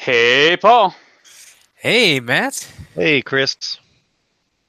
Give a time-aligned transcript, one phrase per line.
[0.00, 0.94] Hey, Paul.
[1.74, 2.72] Hey, Matt.
[2.94, 3.80] Hey, Chris.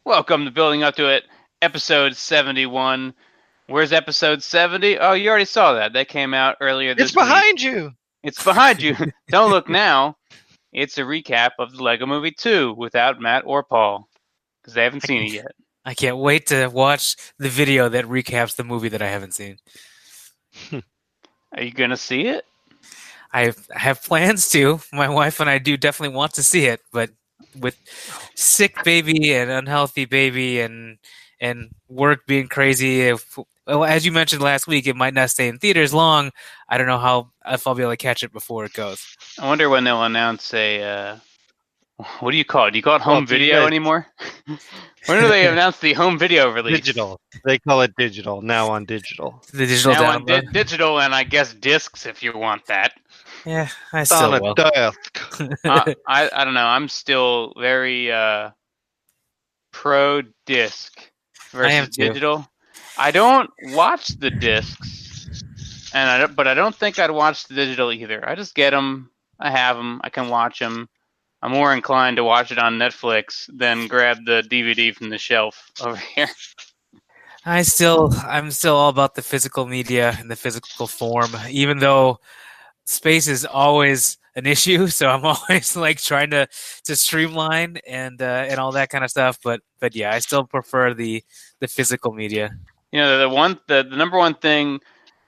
[0.04, 1.26] Welcome to Building Up to It,
[1.62, 3.14] episode 71.
[3.68, 4.98] Where's episode 70?
[4.98, 5.94] Oh, you already saw that.
[5.94, 7.92] That came out earlier this It's behind you.
[8.24, 8.96] It's behind you.
[9.30, 10.18] Don't look now.
[10.74, 14.10] It's a recap of the Lego Movie 2 without Matt or Paul
[14.62, 15.52] because they haven't seen it yet.
[15.86, 19.58] I can't wait to watch the video that recaps the movie that I haven't seen.
[20.74, 22.46] Are you going to see it?
[23.34, 24.80] I have plans to.
[24.92, 27.12] My wife and I do definitely want to see it, but
[27.60, 27.78] with
[28.36, 30.98] sick baby and unhealthy baby and
[31.42, 35.48] and work being crazy, if, well, as you mentioned last week, it might not stay
[35.48, 36.32] in theaters long.
[36.68, 39.06] I don't know how if I'll be able to catch it before it goes.
[39.40, 40.84] I wonder when they'll announce a.
[40.84, 41.18] Uh,
[42.22, 42.72] what do you call it?
[42.72, 44.08] Do you call it home Well, do you video guys- anymore?
[45.06, 46.78] when do they announce the home video release?
[46.78, 47.20] Digital.
[47.46, 49.42] They call it digital now on digital.
[49.54, 50.46] The digital Now on download.
[50.46, 52.94] di- digital and I guess discs if you want that.
[53.50, 54.52] Yeah, I It's still on will.
[54.58, 55.20] a desk.
[55.66, 56.66] uh, I I don't know.
[56.68, 58.52] I'm still very uh,
[59.72, 60.94] pro disc
[61.52, 62.48] versus am digital.
[62.98, 65.42] I don't watch the discs,
[65.94, 68.28] and I don't, but I don't think I'd watch the digital either.
[68.28, 69.10] I just get them.
[69.40, 70.00] I have them.
[70.04, 70.88] I can watch them.
[71.42, 75.72] I'm more inclined to watch it on Netflix than grab the DVD from the shelf
[75.82, 76.30] over here.
[77.46, 82.20] I still, I'm still all about the physical media and the physical form, even though
[82.90, 84.88] space is always an issue.
[84.88, 86.48] So I'm always like trying to
[86.86, 89.40] to streamline and uh, and all that kind of stuff.
[89.44, 91.24] But but yeah, I still prefer the
[91.60, 92.52] the physical media.
[92.92, 94.80] You know, the one, the, the number one thing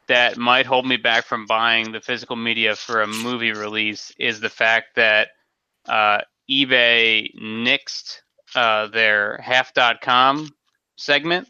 [0.07, 4.39] that might hold me back from buying the physical media for a movie release is
[4.39, 5.29] the fact that
[5.87, 8.21] uh, eBay nixed
[8.55, 10.49] uh, their half.com
[10.97, 11.47] segment.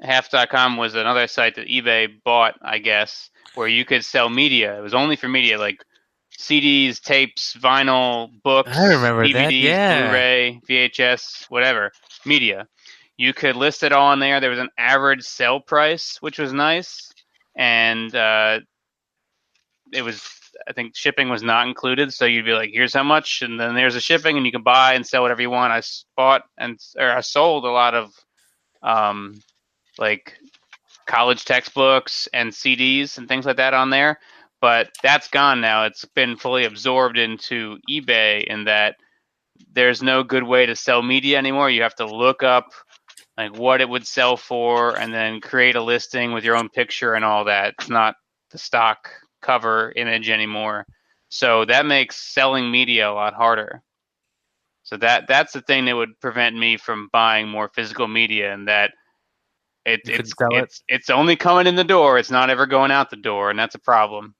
[0.00, 4.78] Half.com was another site that eBay bought, I guess, where you could sell media.
[4.78, 5.84] It was only for media, like
[6.38, 10.02] CDs, tapes, vinyl, books, I remember DVDs, that, yeah.
[10.08, 11.92] Blu-ray, VHS, whatever,
[12.24, 12.66] media.
[13.16, 14.40] You could list it all in there.
[14.40, 17.12] There was an average sell price, which was nice,
[17.54, 18.60] and uh,
[19.92, 20.22] it was.
[20.68, 23.74] I think shipping was not included, so you'd be like, "Here's how much," and then
[23.74, 25.72] there's the shipping, and you can buy and sell whatever you want.
[25.72, 25.82] I
[26.16, 28.12] bought and or I sold a lot of,
[28.82, 29.34] um,
[29.98, 30.38] like
[31.10, 34.20] college textbooks and CDs and things like that on there,
[34.60, 35.84] but that's gone now.
[35.84, 38.94] It's been fully absorbed into eBay, in that
[39.72, 41.68] there's no good way to sell media anymore.
[41.68, 42.66] You have to look up
[43.36, 47.14] like what it would sell for and then create a listing with your own picture
[47.14, 47.74] and all that.
[47.78, 48.14] It's not
[48.52, 49.10] the stock
[49.42, 50.86] cover image anymore.
[51.28, 53.82] So that makes selling media a lot harder.
[54.84, 58.68] So that that's the thing that would prevent me from buying more physical media and
[58.68, 58.92] that
[59.84, 60.46] it, couldn't it's it?
[60.52, 62.18] it's it's only coming in the door.
[62.18, 64.34] It's not ever going out the door, and that's a problem.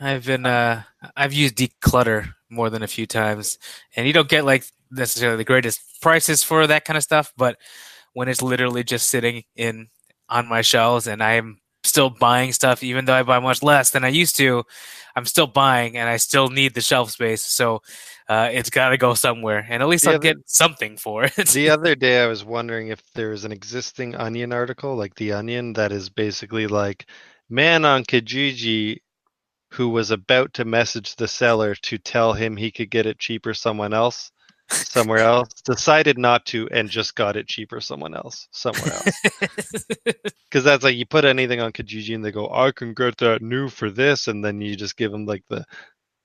[0.00, 0.82] I've been uh
[1.16, 3.58] I've used Decluttr more than a few times,
[3.96, 7.58] and you don't get like necessarily the greatest prices for that kind of stuff, but
[8.12, 9.88] when it's literally just sitting in
[10.28, 14.04] on my shelves and I'm still buying stuff even though I buy much less than
[14.04, 14.64] I used to,
[15.14, 17.42] I'm still buying and I still need the shelf space.
[17.42, 17.82] So
[18.28, 21.24] uh, it's got to go somewhere, and at least Yeah, I'll the- get something for
[21.24, 21.34] it.
[21.48, 25.32] the other day, I was wondering if there is an existing Onion article, like The
[25.32, 27.06] Onion, that is basically like
[27.50, 28.98] man on Kijiji
[29.72, 33.52] who was about to message the seller to tell him he could get it cheaper
[33.52, 34.30] someone else
[34.70, 39.20] somewhere else decided not to and just got it cheaper someone else somewhere else
[40.04, 43.42] because that's like you put anything on Kijiji and they go I can get that
[43.42, 45.64] new for this and then you just give them like the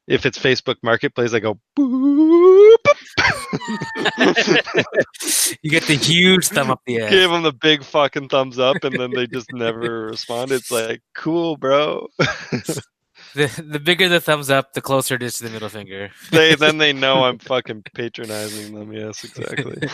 [0.09, 2.75] if it's Facebook Marketplace they go boop
[5.61, 7.09] you get the huge thumb up the ass.
[7.11, 11.01] give them the big fucking thumbs up and then they just never respond it's like
[11.15, 12.07] cool bro
[13.35, 16.09] The the bigger the thumbs up, the closer it is to the middle finger.
[16.31, 19.87] they then they know i'm fucking patronizing them yes exactly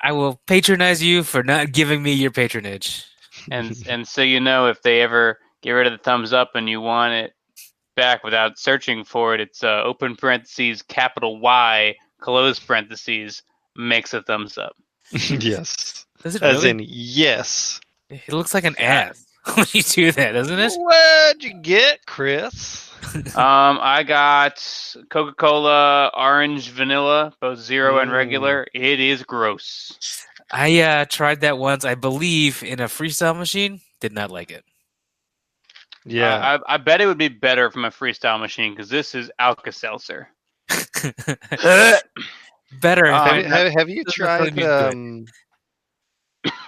[0.00, 3.04] I will patronize you for not giving me your patronage.
[3.50, 6.68] and and so you know if they ever get rid of the thumbs up and
[6.68, 7.32] you want it
[7.96, 13.42] back without searching for it, it's uh, open parentheses capital Y close parentheses
[13.76, 14.76] makes a thumbs up.
[15.10, 16.70] yes Does it as really?
[16.70, 17.80] in yes
[18.10, 19.24] it looks like an ass
[19.54, 20.72] when you do that, doesn't it?
[20.76, 22.90] what'd you get chris
[23.36, 24.56] Um, I got
[25.10, 28.14] Coca Cola orange vanilla, both zero and Mm.
[28.14, 28.66] regular.
[28.72, 30.24] It is gross.
[30.50, 33.80] I uh, tried that once, I believe, in a freestyle machine.
[34.00, 34.64] Did not like it.
[36.04, 39.14] Yeah Uh, I, I bet it would be better from a freestyle machine because this
[39.14, 40.28] is Alka Seltzer.
[42.80, 43.06] Better.
[43.06, 45.24] Uh, have, you- have, have you tried um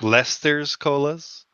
[0.00, 1.44] lester's colas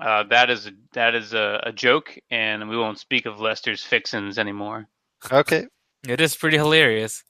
[0.00, 4.38] Uh, that is that is a, a joke, and we won't speak of Lester's fixins
[4.38, 4.86] anymore.
[5.30, 5.66] Okay.
[6.08, 7.22] It is pretty hilarious.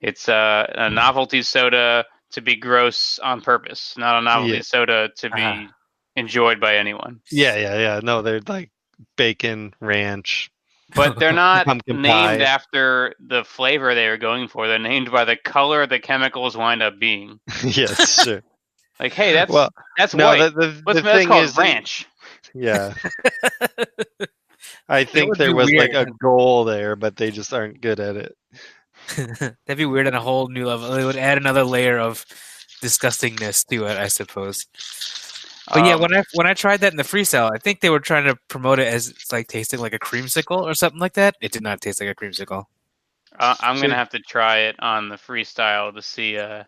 [0.00, 4.62] It's uh, a novelty soda to be gross on purpose, not a novelty Yeah.
[4.62, 5.66] soda to be Ah.
[6.16, 7.20] enjoyed by anyone.
[7.30, 8.00] Yeah, yeah, yeah.
[8.02, 8.70] No, they're like
[9.16, 10.50] bacon ranch.
[10.94, 12.38] But they're not named pie.
[12.40, 14.66] after the flavor they were going for.
[14.68, 17.40] They're named by the color the chemicals wind up being.
[17.64, 18.42] yes, sure.
[19.00, 20.54] Like, hey, that's well, that's no, white.
[20.54, 22.06] the, the, What's the thing called is, ranch?
[22.54, 22.94] yeah.
[24.88, 28.36] I think there was like a goal there, but they just aren't good at it.
[29.16, 30.90] That'd be weird on a whole new level.
[30.90, 32.24] They would add another layer of
[32.82, 34.66] disgustingness to it, I suppose.
[35.68, 37.90] But yeah, Um, when I when I tried that in the freestyle, I think they
[37.90, 41.14] were trying to promote it as it's like tasting like a creamsicle or something like
[41.14, 41.36] that.
[41.40, 42.64] It did not taste like a creamsicle.
[43.38, 46.64] Uh, I'm gonna have to try it on the freestyle to see uh,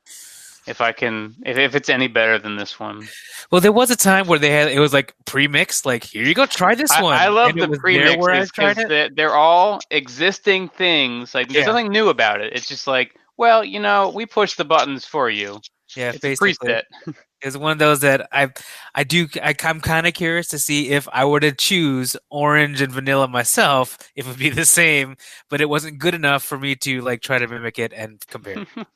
[0.66, 3.06] if I can if, if it's any better than this one.
[3.50, 5.84] Well, there was a time where they had it was like pre-mixed.
[5.84, 7.14] Like, here you go, try this I, one.
[7.18, 10.68] I love And the was there where I premixes tried because they're, they're all existing
[10.70, 11.34] things.
[11.34, 11.72] Like there's Yeah.
[11.72, 12.52] nothing new about it.
[12.54, 15.60] It's just like, well, you know, we push the buttons for you.
[15.96, 16.68] Yeah, It's a basically.
[16.68, 16.82] preset.
[17.44, 18.48] It's one of those that I,
[18.94, 19.28] I do.
[19.42, 23.28] I, I'm kind of curious to see if I were to choose orange and vanilla
[23.28, 25.16] myself, if it would be the same.
[25.50, 28.64] But it wasn't good enough for me to like try to mimic it and compare.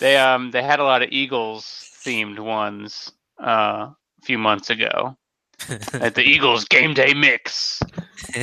[0.00, 5.16] They um they had a lot of Eagles themed ones uh, a few months ago
[5.94, 7.80] at the Eagles game day mix,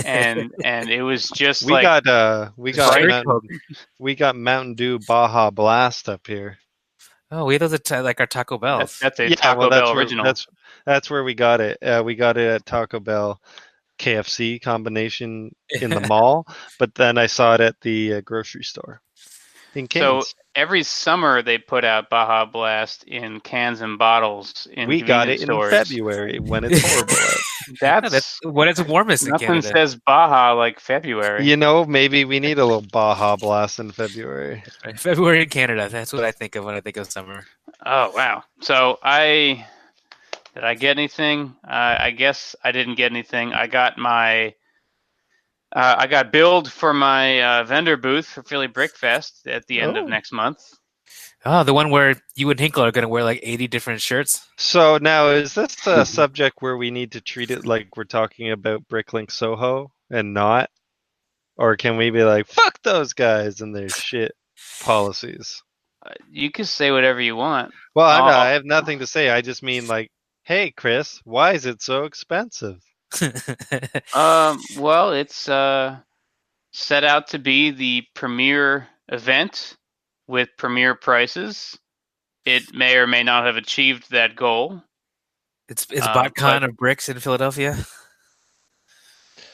[0.06, 3.08] and and it was just We like got uh we got Right.
[3.08, 3.60] Mountain,
[4.00, 6.58] we got Mountain Dew Baja Blast up here.
[7.32, 9.00] Oh, we had those at like our Taco Bells.
[9.00, 10.26] that's, that's a Taco well, that's Bell where, original.
[10.26, 10.48] That's
[10.86, 11.78] that's where we got it.
[11.82, 13.42] Uh, we got it at Taco Bell,
[14.00, 16.46] KFC combination in the mall,
[16.80, 19.11] but then I saw it at the uh, grocery store in
[19.92, 20.24] So,
[20.54, 24.68] Every summer they put out Baja Blast in cans and bottles.
[24.74, 25.86] In we got it convenience in.
[25.86, 27.14] February when it's horrible.
[27.14, 27.38] out.
[27.80, 31.46] Yeah, That's, that's when it's warmest in nothing says Baja like February.
[31.46, 34.64] you know, maybe we need a little Baja Blast in February.
[34.84, 35.88] Right, February in Canada.
[35.88, 37.46] That's what I think of when I think of summer.
[37.86, 38.44] Oh wow!
[38.62, 39.66] So I
[40.56, 41.56] did I get anything?
[41.64, 43.54] Uh, I guess I didn't get anything.
[43.54, 44.56] I got my
[45.74, 49.98] uh, I got billed for my uh, vendor booth for Philly Brickfest at the end
[49.98, 50.04] Oh.
[50.04, 50.60] of next month.
[51.44, 54.46] Oh, the one where you and Hinkle are going to wear like 80 different shirts.
[54.58, 58.52] So now, is this a subject where we need to treat it like we're talking
[58.52, 60.70] about Bricklink Soho and not,
[61.58, 64.34] or can we be like, "Fuck those guys and their shit
[64.82, 65.64] policies"?
[66.06, 67.72] Uh, you can say whatever you want.
[67.96, 68.38] Well, I, know.
[68.38, 69.30] I have nothing to say.
[69.32, 70.12] I just mean like,
[70.44, 72.78] "Hey, Chris, why is it so expensive?"
[74.14, 75.98] Um, well, it's uh,
[76.72, 79.76] set out to be the premier event
[80.28, 81.78] with premier prices.
[82.46, 84.82] It may or may not have achieved that goal.
[85.70, 87.78] it's it's Uh, BotCon but- of bricks in Philadelphia.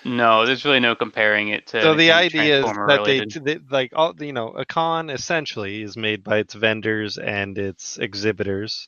[0.06, 1.81] No, there's really no comparing it to.
[1.81, 5.98] So the idea is that they, they like all you know, a con essentially is
[5.98, 8.88] made by its vendors and its exhibitors.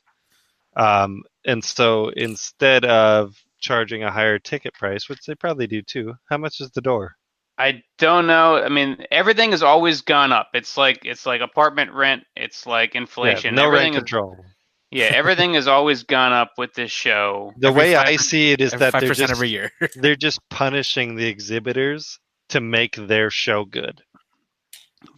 [0.76, 6.14] Um, and so instead of charging a higher ticket price, which they probably do too,
[6.30, 7.16] how much is the door?
[7.58, 8.56] I don't know.
[8.56, 10.50] I mean, everything has always gone up.
[10.54, 12.24] It's like it's like apartment rent.
[12.36, 13.54] It's like Yeah, inflation.
[13.54, 14.46] no everything rent is, control.
[14.90, 17.56] yeah, everything has always gone up with this show.
[17.56, 19.70] The Every way I see it is that they're just every year.
[19.94, 24.02] they're just punishing the exhibitors to make their show good.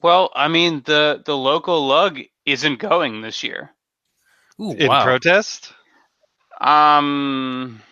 [0.02, 3.74] Well, I mean, the the local lug isn't going this year.
[4.60, 5.02] Ooh, In wow.
[5.02, 5.74] protest,
[6.60, 7.82] Um,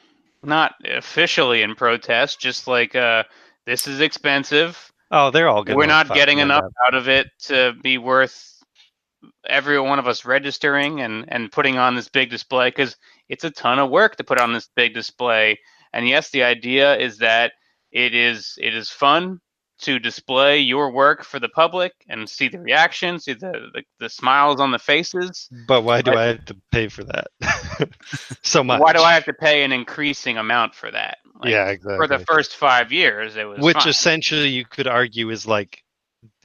[0.42, 2.40] not officially in protest.
[2.40, 3.24] Just like uh,
[3.66, 4.92] this is expensive.
[5.10, 5.76] oh, they're all good.
[5.76, 8.62] We're not getting enough out of it to be worth
[9.46, 12.96] every one of us registering and and putting on this big display because
[13.28, 15.58] it's a ton of work to put on this big display.
[15.92, 17.52] And yes, the idea is that
[17.92, 19.40] it is it is fun
[19.80, 24.08] to display your work for the public and see the reactions, see the the, the
[24.08, 25.48] smiles on the faces.
[25.66, 27.28] But why do But- I have to pay for that
[28.42, 28.80] so much?
[28.80, 31.18] Why do I have to pay an increasing amount for that?
[31.40, 31.96] Like, yeah, exactly.
[31.96, 33.88] For the first five years, it was Which fine.
[33.88, 35.82] essentially you could argue is like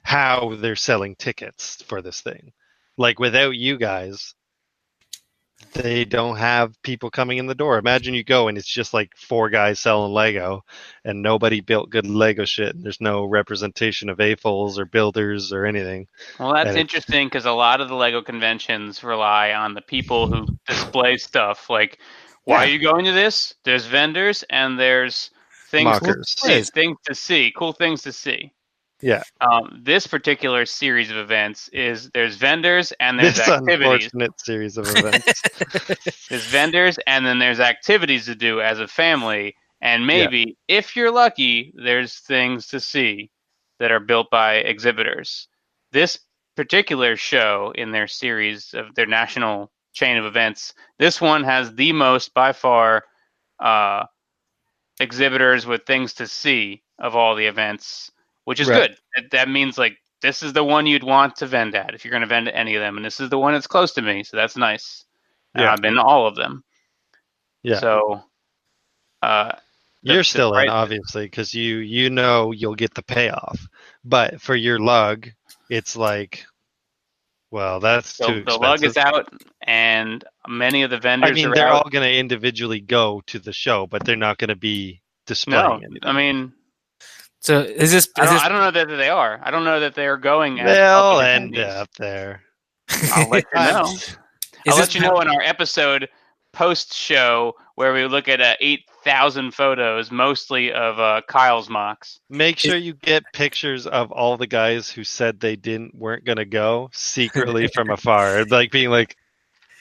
[0.03, 2.53] how they're selling tickets for this thing.
[2.97, 4.33] Like without you guys,
[5.75, 7.77] they don't have people coming in the door.
[7.77, 10.63] Imagine you go and it's just like four guys selling Lego
[11.03, 12.75] and nobody built good Lego shit.
[12.75, 16.07] And there's no representation of AFOLs or builders or anything.
[16.39, 20.27] Well, that's And interesting because a lot of the Lego conventions rely on the people
[20.27, 21.69] who display stuff.
[21.69, 21.99] Like,
[22.45, 22.71] why Yeah.
[22.71, 23.55] are you going to this?
[23.63, 25.31] There's vendors and there's
[25.71, 26.35] things Mockers.
[26.35, 28.51] to see, things to see, cool things to see.
[29.05, 29.21] Yeah.
[29.39, 34.05] Um, this particular series of events is there's vendors and there's This activities.
[34.05, 35.43] unfortunate series of events.
[36.29, 39.55] There's vendors and then there's activities to do as a family.
[39.79, 43.29] And maybe, if you're lucky, there's things to see
[43.77, 45.49] that are built by exhibitors.
[45.91, 46.17] This
[46.55, 51.91] particular show in their series of their national chain of events, this one has the
[51.91, 53.03] most by far
[53.59, 54.05] uh,
[54.99, 58.09] exhibitors with things to see of all the events,
[58.45, 58.89] which is Right.
[58.89, 58.97] good.
[59.15, 62.11] That, that means like this is the one you'd want to vend at if you're
[62.11, 64.01] going to vend at any of them, and this is the one that's close to
[64.01, 65.03] me, so that's nice.
[65.53, 65.73] And Yeah.
[65.73, 66.63] I've been to all of them.
[67.63, 67.79] Yeah.
[67.79, 68.23] So,
[69.21, 69.51] uh,
[70.01, 73.59] You're still in, obviously, because you you know you'll get the payoff.
[74.03, 75.29] But for your lug,
[75.69, 76.45] it's like,
[77.51, 78.61] well, that's So too the expensive.
[78.61, 79.33] lug is out,
[79.63, 81.85] and many of the vendors I mean, are they're out.
[81.85, 85.01] all going to individually go to the show, but they're not going to be no,
[85.25, 85.99] displaying anything.
[86.03, 86.53] I mean,
[87.45, 88.05] So is this?
[88.05, 89.39] Is I don't, this I don't know that they are.
[89.43, 90.55] I don't know that they are going.
[90.55, 91.75] They'll public end attendees.
[91.77, 92.41] up there.
[93.13, 93.95] I'll let you know.
[94.67, 96.09] I'll let you know in our episode
[96.53, 102.19] post show where we look at uh, 8,000 photos, mostly of uh, Kyle's mocks.
[102.31, 106.37] Make sure you get pictures of all the guys who said they didn't weren't going
[106.37, 109.17] to go secretly from afar, like being like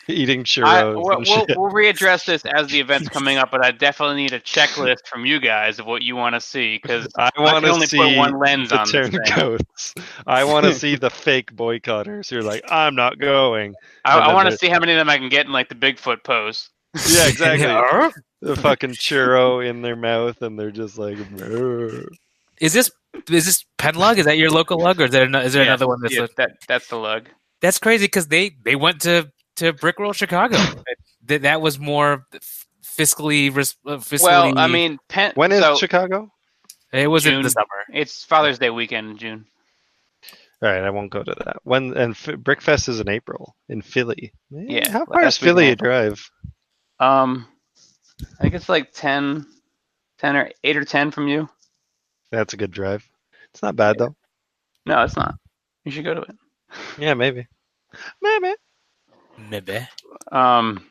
[0.08, 3.70] eating I, churros we'll, we'll, we'll readdress this as the event's coming up, but I
[3.70, 7.30] definitely need a checklist from you guys of what you want to see because I
[7.37, 9.94] I want to only see put one lens the on this turncoats.
[10.26, 14.34] I want to see the fake boycotters who are like, "I'm not going." I, I
[14.34, 16.70] want to see how many of them I can get in like the Bigfoot pose.
[17.08, 17.66] Yeah, exactly.
[17.66, 18.11] Yeah.
[18.40, 22.06] the fucking churro in their mouth, and they're just like, "Brr."
[22.61, 22.90] Is this
[23.30, 24.18] is this Penn lug?
[24.18, 26.14] Is that your local lug, or is there ano- is there Yeah, another one that's
[26.14, 27.28] yeah, that that's the lug.
[27.61, 28.04] that's crazy?
[28.04, 30.56] Because they they went to to Brickworld Chicago.
[31.26, 34.23] that that was more f- fiscally res- uh, fiscally.
[34.25, 36.30] Well, I mean, Penn, when is so Chicago?
[36.92, 37.66] it was in the summer.
[37.92, 39.46] It's Father's Day weekend in June.
[40.62, 41.56] All right, I won't go to that.
[41.64, 44.32] When and F- Brickfest is in April in Philly.
[44.56, 46.30] Eh, Yeah, how far is Philly a drive?
[47.00, 47.46] Um,
[48.38, 49.44] I think it's like 10,
[50.18, 51.49] 10 or eight or ten from you.
[52.30, 53.06] That's a good drive.
[53.52, 54.16] It's not bad though.
[54.87, 55.34] No, it's not.
[55.84, 56.37] You should go to it.
[56.99, 57.46] Yeah, maybe.
[58.23, 58.54] Maybe.
[59.37, 59.87] Maybe.
[60.33, 60.85] Um,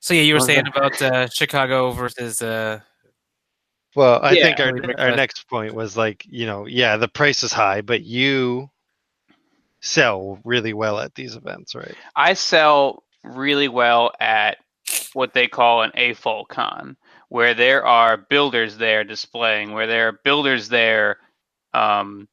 [0.00, 0.76] So yeah, you were saying that?
[0.76, 2.42] about uh, Chicago versus.
[2.42, 2.80] Uh,
[3.94, 4.42] Well, I Yeah.
[4.44, 5.16] think our our Brickfest.
[5.16, 8.70] next point was like, you know, yeah, the price is high, but you
[9.80, 11.96] sell really well at these events, right?
[12.16, 14.58] I sell really well at
[15.12, 16.96] what they call an AFOL con,
[17.28, 21.18] where there are builders there displaying, where there are builders there,
[21.74, 22.28] um,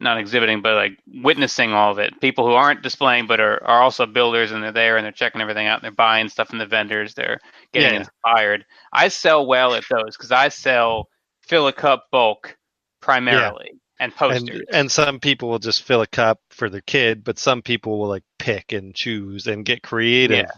[0.00, 2.20] not exhibiting, but like witnessing all of it.
[2.20, 5.40] People who aren't displaying, but are, are also builders, and they're there and they're checking
[5.40, 7.38] everything out, and they're buying stuff from the vendors, they're
[7.72, 8.00] getting Yeah.
[8.00, 8.64] inspired.
[8.92, 11.08] I sell well at those because I sell
[11.42, 12.56] fill a cup bulk
[13.00, 14.60] primarily and posters.
[14.60, 17.98] And and some people will just fill a cup for their kid, but some people
[17.98, 20.50] will like pick and choose and get creative Yeah.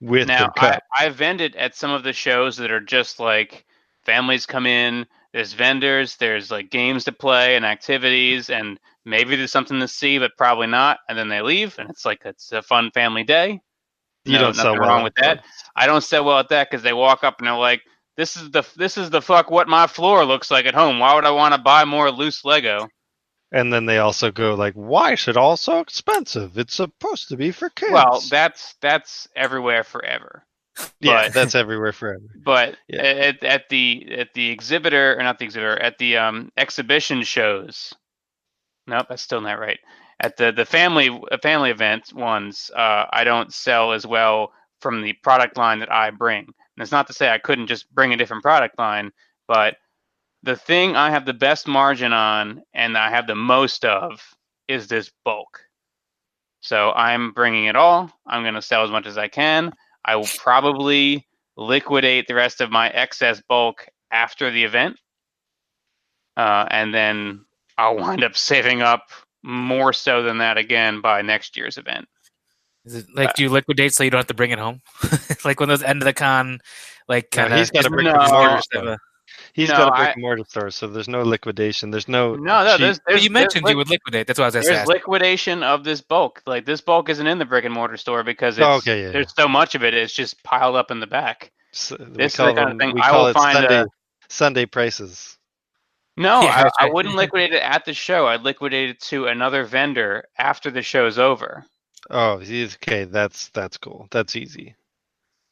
[0.00, 0.82] with now their I, cup.
[0.98, 3.64] I've vended at some of the shows that are just like
[4.04, 9.52] families come in there's vendors there's like games to play and activities and maybe there's
[9.52, 12.62] something to see but probably not and then they leave and it's like it's a
[12.62, 13.60] fun family day
[14.24, 15.38] you no, don't sell well wrong with that.
[15.38, 15.44] those.
[15.76, 17.82] i don't sell well at that because they walk up and they're like
[18.16, 21.14] this is the this is the fuck what my floor looks like at home why
[21.14, 22.88] would i want to buy more loose lego
[23.52, 26.58] And then they also go like, "Why is it all so expensive?
[26.58, 30.44] It's supposed to be for kids." well that's that's everywhere forever
[31.00, 32.22] yeah, that's everywhere forever.
[32.44, 33.02] but Yeah.
[33.02, 37.92] at, at the at the exhibitor or not the exhibitor at the um, exhibition shows.
[38.86, 39.78] Nope that's still not right.
[40.20, 45.02] At the the family uh, family event ones uh, i don't sell as well from
[45.02, 46.44] the product line that i bring.
[46.44, 49.12] And it's not to say i couldn't just bring a different product line
[49.48, 49.76] but
[50.42, 54.20] the thing i have the best margin on and i have the most of
[54.68, 55.60] is this bulk.
[56.60, 58.10] So i'm bringing it all.
[58.26, 59.72] I'm going to sell as much as i can
[60.04, 64.96] i will probably liquidate the rest of my excess bulk after the event,
[66.36, 67.44] uh, and then
[67.76, 69.08] I'll wind up saving up
[69.42, 72.06] more so than that again by next year's event.
[72.84, 74.80] is it like do you liquidate so you don't have to bring it home?
[75.44, 76.60] like when those end of the con,
[77.08, 77.58] like No, kind of.
[77.58, 78.98] he's got and mortar store.
[79.54, 81.92] He's No, got a brick and mortar store, so there's no liquidation.
[81.92, 84.26] There's no No, no, cheap- there's, But there's you mentioned there's, you would liquidate.
[84.26, 84.94] That's what I was there's asking.
[84.94, 86.42] liquidation of this bulk.
[86.44, 89.02] Like this bulk isn't in the brick and mortar store because oh, it's, Oh, okay,
[89.04, 89.94] yeah, there's so much of it.
[89.94, 91.52] It's just piled up in the back.
[91.72, 93.86] s- we This is the call kind of thing I will find Sunday a-
[94.28, 95.38] Sunday prices.
[96.16, 98.26] No, Yeah, I, I wouldn't liquidate it at the show.
[98.26, 101.64] I'd liquidate it to another vendor after the show's over.
[102.10, 104.08] Oh, okay, that's that's cool.
[104.10, 104.74] That's easy.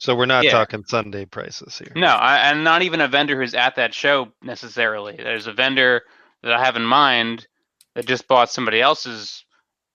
[0.03, 0.51] So we're not Yeah.
[0.51, 1.93] talking Sunday prices here.
[1.95, 5.15] No, I, and not even a vendor who's at that show necessarily.
[5.15, 6.03] There's a vendor
[6.43, 7.47] that I have in mind
[7.95, 9.45] that just bought somebody else's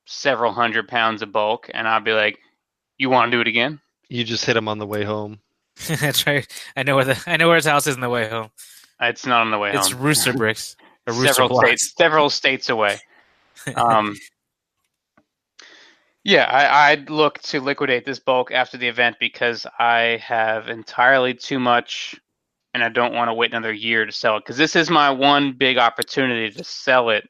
[0.06, 2.40] several hundred pounds of bulk, and I'll be like,
[2.98, 5.42] "You want to do it again?" You just hit him on the way home.
[6.00, 6.48] That's right.
[6.78, 8.50] I know where the I know where his house is on the way home.
[9.02, 9.98] It's not on the way It's home.
[9.98, 10.78] It's Rooster Bricks.
[11.06, 11.68] Rooster several Blocks.
[11.68, 12.98] states, several states away.
[13.76, 14.16] Um,
[16.28, 21.34] yeah, I, I'd look to liquidate this bulk after the event because I have entirely
[21.34, 22.20] too much,
[22.74, 24.42] and I don't want to wait another year to sell it.
[24.42, 27.30] Because this is my one big opportunity to sell it.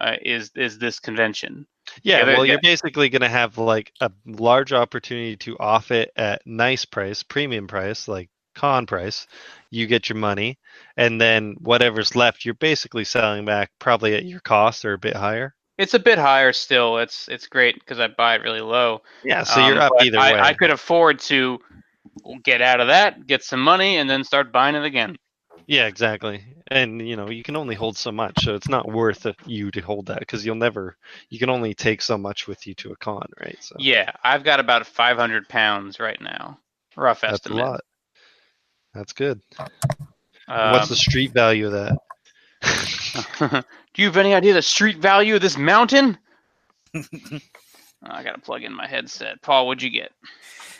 [0.00, 1.66] Uh, is is this convention?
[2.04, 2.52] Yeah, Yeah, well, yeah.
[2.52, 7.24] you're basically going to have like a large opportunity to off it at nice price,
[7.24, 9.26] premium price, like con price.
[9.70, 10.60] You get your money,
[10.96, 15.16] and then whatever's left, you're basically selling back probably at your cost or a bit
[15.16, 15.56] higher.
[15.80, 16.98] It's a bit higher still.
[16.98, 19.00] It's it's great because I buy it really low.
[19.24, 20.40] Yeah, so you're Um, up either I, way.
[20.40, 21.58] I could afford to
[22.44, 25.16] get out of that, get some money, and then start buying it again.
[25.66, 26.42] Yeah, exactly.
[26.68, 29.80] And you know, you can only hold so much, so it's not worth you to
[29.80, 30.96] hold that because you'll never.
[31.30, 33.56] You can only take so much with you to a con, right?
[33.60, 36.58] So Yeah, I've got about 500 pounds right now.
[36.96, 37.64] Rough that's a estimate.
[37.64, 37.80] lot.
[38.94, 39.40] That's good.
[40.48, 41.96] Um, What's the street value of that?
[43.94, 46.18] Do you have any idea the street value of this mountain?
[48.02, 49.42] I gotta plug in my headset.
[49.42, 50.12] Paul, what'd you get?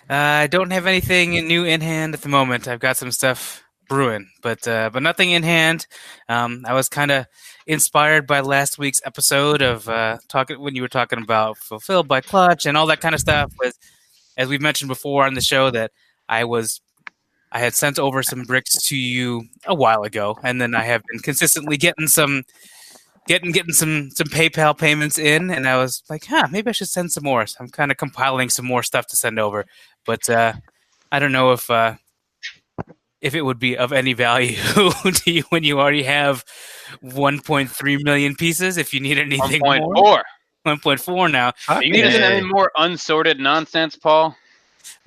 [0.09, 2.67] Uh, I don't have anything new in hand at the moment.
[2.67, 5.87] I've got some stuff brewing, but uh, but nothing in hand.
[6.29, 7.27] Um, I was kind of
[7.67, 12.21] inspired by last week's episode of uh, talking when you were talking about fulfilled by
[12.21, 13.53] clutch and all that kind of stuff.
[13.59, 13.79] Was
[14.37, 15.91] as we've mentioned before on the show that
[16.29, 16.81] I was
[17.53, 21.03] I had sent over some bricks to you a while ago, and then I have
[21.11, 22.45] been consistently getting some
[23.31, 26.89] getting getting some some PayPal payments in, and I was like, huh, maybe I should
[26.89, 27.47] send some more.
[27.47, 29.67] So I'm kind of compiling some more stuff to send over,
[30.05, 30.55] but uh,
[31.13, 31.95] I don't know if uh,
[33.21, 34.57] if it would be of any value
[35.21, 36.45] to you when you already have
[37.05, 38.77] 1.3 million pieces.
[38.77, 40.23] If you need anything more,
[40.67, 40.77] 1.4.
[40.99, 44.37] 1.4 now, You need any more unsorted nonsense, Paul?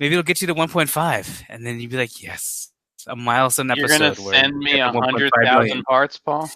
[0.00, 2.70] maybe it'll get you to 1.5, and then you'd be like, yes,
[3.06, 4.16] a milestone You're episode.
[4.16, 5.54] gonna send me get a to 1.5 hundred million.
[5.68, 6.50] thousand parts, Paul?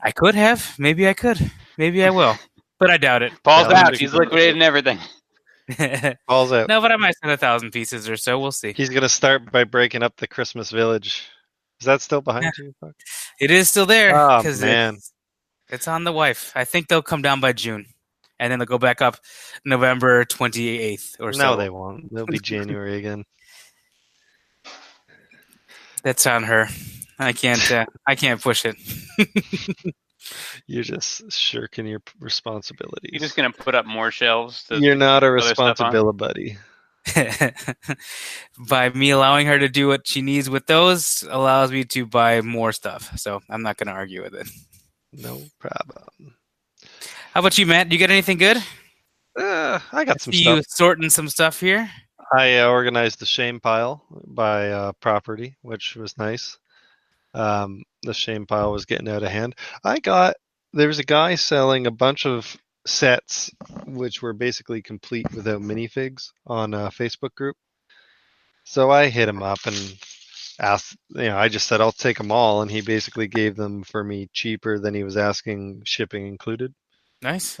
[0.00, 0.74] I could have.
[0.78, 1.50] Maybe I could.
[1.78, 2.36] Maybe I will.
[2.78, 3.32] But I doubt it.
[3.42, 3.96] Paul's out.
[3.96, 4.98] He's liquidating everything.
[6.28, 6.68] Falls out.
[6.68, 8.38] no, but I might send a thousand pieces or so.
[8.38, 8.74] We'll see.
[8.74, 11.26] He's gonna start by breaking up the Christmas village.
[11.80, 12.74] Is that still behind you?
[12.78, 12.92] Fuck.
[13.40, 14.96] It is still there Oh, man.
[14.96, 15.12] it's,
[15.70, 16.52] it's on the wife.
[16.54, 17.86] I think they'll come down by June,
[18.38, 19.16] and then they'll go back up
[19.64, 21.38] November twenty eighth or so.
[21.42, 22.12] No, they won't.
[22.14, 23.24] They'll be January again.
[26.02, 26.68] That's on her.
[27.18, 27.70] I can't.
[27.70, 28.76] Uh, I can't push it.
[30.66, 33.10] You're just shirking your responsibilities.
[33.12, 34.64] You're just gonna put up more shelves.
[34.64, 36.58] To, You're not a other responsibility buddy.
[38.68, 42.40] by me allowing her to do what she needs with those allows me to buy
[42.40, 43.16] more stuff.
[43.18, 44.48] So I'm not going to argue with it.
[45.12, 46.34] No problem.
[47.32, 47.88] How about you, Matt?
[47.88, 48.56] Do you get anything good?
[49.38, 50.56] Uh, I got some See stuff.
[50.56, 51.90] you sorting some stuff here.
[52.36, 56.58] I uh, organized the shame pile by uh, property, which was nice.
[57.36, 59.54] Um, the shame pile was getting out of hand.
[59.84, 60.36] I got
[60.72, 63.50] there was a guy selling a bunch of sets,
[63.86, 67.56] which were basically complete without minifigs on a Facebook group.
[68.64, 69.76] So I hit him up and
[70.58, 73.84] asked, you know, I just said I'll take them all, and he basically gave them
[73.84, 76.74] for me cheaper than he was asking, shipping included.
[77.22, 77.60] Nice.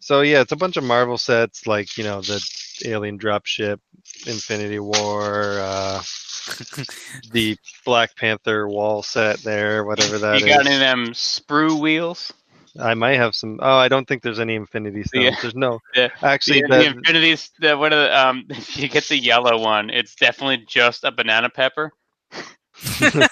[0.00, 2.44] So yeah, it's a bunch of Marvel sets like you know the
[2.84, 3.78] Alien Dropship,
[4.26, 6.02] Infinity War, uh,
[7.32, 10.56] the Black Panther wall set there, whatever that you is.
[10.56, 12.32] got any of them sprue wheels?
[12.78, 13.58] I might have some.
[13.62, 15.24] Oh, I don't think there's any Infinity Stones.
[15.24, 15.36] Yeah.
[15.40, 15.80] There's no.
[15.94, 16.08] Yeah.
[16.22, 18.44] Actually, the, the the, Infinity's the one of the um.
[18.50, 21.92] If you get the yellow one, it's definitely just a banana pepper.
[23.00, 23.28] the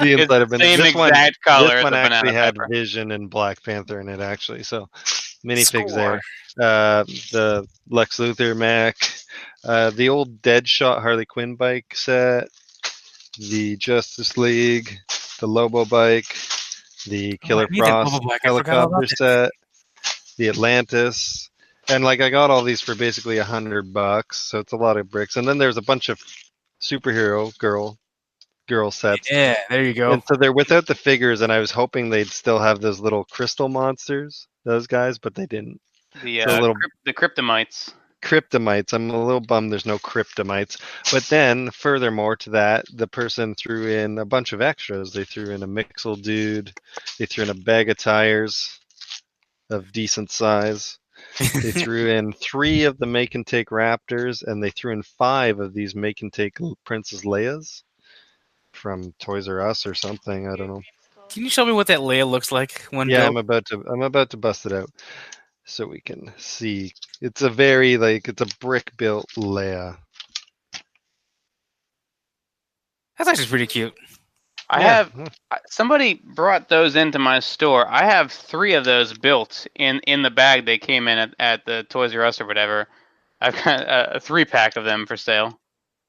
[0.00, 2.68] inside of the same This one, exact color this one actually had pepper.
[2.70, 4.62] Vision and Black Panther in it actually.
[4.64, 4.88] So
[5.46, 5.96] minifigs Score.
[5.96, 6.20] there.
[6.58, 8.96] Uh, the Lex Luthor Mac,
[9.64, 12.48] uh, the old Deadshot Harley Quinn bike set,
[13.38, 14.98] the Justice League,
[15.38, 16.34] the Lobo bike,
[17.06, 18.40] the Oh, Killer that Frost Lobo bike.
[18.44, 19.50] I forgot all helicopter set,
[20.38, 21.50] the Atlantis,
[21.88, 24.38] and like I got all these for basically a hundred bucks.
[24.38, 25.36] So it's a lot of bricks.
[25.36, 26.20] And then there's a bunch of
[26.80, 27.98] superhero girl
[28.66, 29.30] girl sets.
[29.30, 30.12] Yeah, there you go.
[30.12, 33.24] And so they're without the figures, and I was hoping they'd still have those little
[33.24, 35.80] crystal monsters, those guys, but they didn't.
[36.22, 37.92] The It's a uh, little- crypt- the kryptomites.
[38.22, 38.92] Kryptomites.
[38.92, 40.80] I'm a little bummed there's no kryptomites.
[41.12, 45.12] But then, furthermore to that, the person threw in a bunch of extras.
[45.12, 46.72] They threw in a Mixel dude.
[47.18, 48.80] They threw in a bag of tires
[49.70, 50.98] of decent size.
[51.38, 55.60] They threw in three of the make and take Raptors, and they threw in five
[55.60, 57.84] of these make and take Princess Leia's
[58.76, 60.48] from Toys R Us or something.
[60.48, 60.82] I don't know.
[61.28, 63.30] Can you show me what that Leia looks like when Yeah, built?
[63.30, 63.82] I'm about to.
[63.90, 64.90] I'm about to bust it out
[65.64, 66.92] so we can see.
[67.20, 69.96] It's a very like it's a brick built Leia.
[73.18, 73.94] That's actually pretty cute.
[74.68, 74.86] I Yeah.
[74.96, 75.32] have
[75.68, 77.86] somebody brought those into my store.
[77.88, 81.64] I have three of those built in in the bag they came in at, at
[81.64, 82.88] the Toys R Us or whatever.
[83.40, 85.60] I've got a, a three pack of them for sale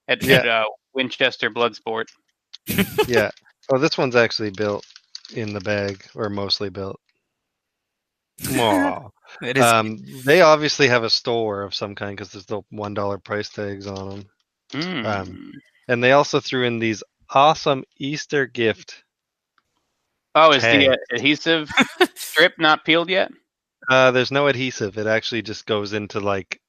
[0.07, 0.37] at, Yeah.
[0.37, 2.05] at uh, Winchester Bloodsport.
[3.07, 3.31] yeah.
[3.71, 4.85] Oh, this one's actually built
[5.33, 6.99] in the bag, or mostly built.
[8.51, 9.09] Aw.
[9.41, 9.63] It is.
[9.63, 13.49] um, they obviously have a store of some kind because there's the one dollar price
[13.49, 14.25] tags on them,
[14.71, 15.05] Mm.
[15.05, 15.51] um,
[15.89, 19.03] and they also threw in these awesome Easter gift.
[20.33, 20.87] oh, is hey.
[20.87, 21.69] the uh, adhesive
[22.15, 23.29] strip not peeled yet?
[23.89, 24.97] Uh, there's no adhesive.
[24.97, 26.61] It actually just goes into like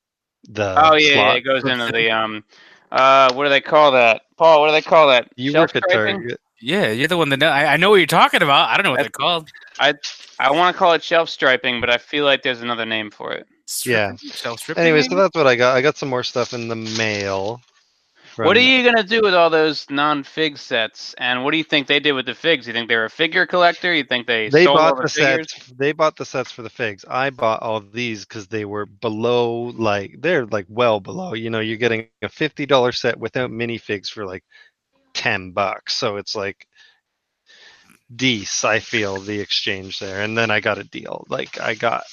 [0.49, 0.75] the.
[0.85, 2.43] oh yeah, yeah, it goes into the um.
[2.91, 4.61] Uh, what do they call that, Paul?
[4.61, 5.29] What do they call that?
[5.37, 6.21] You Shelf work at striping?
[6.21, 6.41] Target.
[6.61, 7.49] yeah, you're the one that know.
[7.49, 8.69] I, I know what you're talking about.
[8.71, 9.51] I don't know what they're called.
[9.79, 9.95] I
[10.39, 13.33] I want to call it shelf striping, but I feel like there's another name for
[13.33, 13.47] it.
[13.85, 14.17] Yeah.
[14.17, 14.85] Shelf stripping.
[14.85, 15.77] Anyway, so that's what I got.
[15.77, 17.61] I got some more stuff in the mail.
[18.47, 21.15] What are you gonna do with all those non-fig sets?
[21.19, 22.67] And what do you think they did with the figs?
[22.67, 23.93] You think they're a figure collector?
[23.93, 25.73] You think they, They sold all bought the the sets.
[25.79, 27.05] They bought the sets for the figs.
[27.09, 31.35] I bought all these because they were below, like they're like well below.
[31.35, 34.45] You know, you're getting a fifty dollar set without minifigs for like
[35.15, 35.95] ten bucks.
[35.95, 36.67] So it's like
[38.15, 38.65] dece.
[38.65, 41.27] I feel the exchange there, and then I got a deal.
[41.29, 42.05] Like I got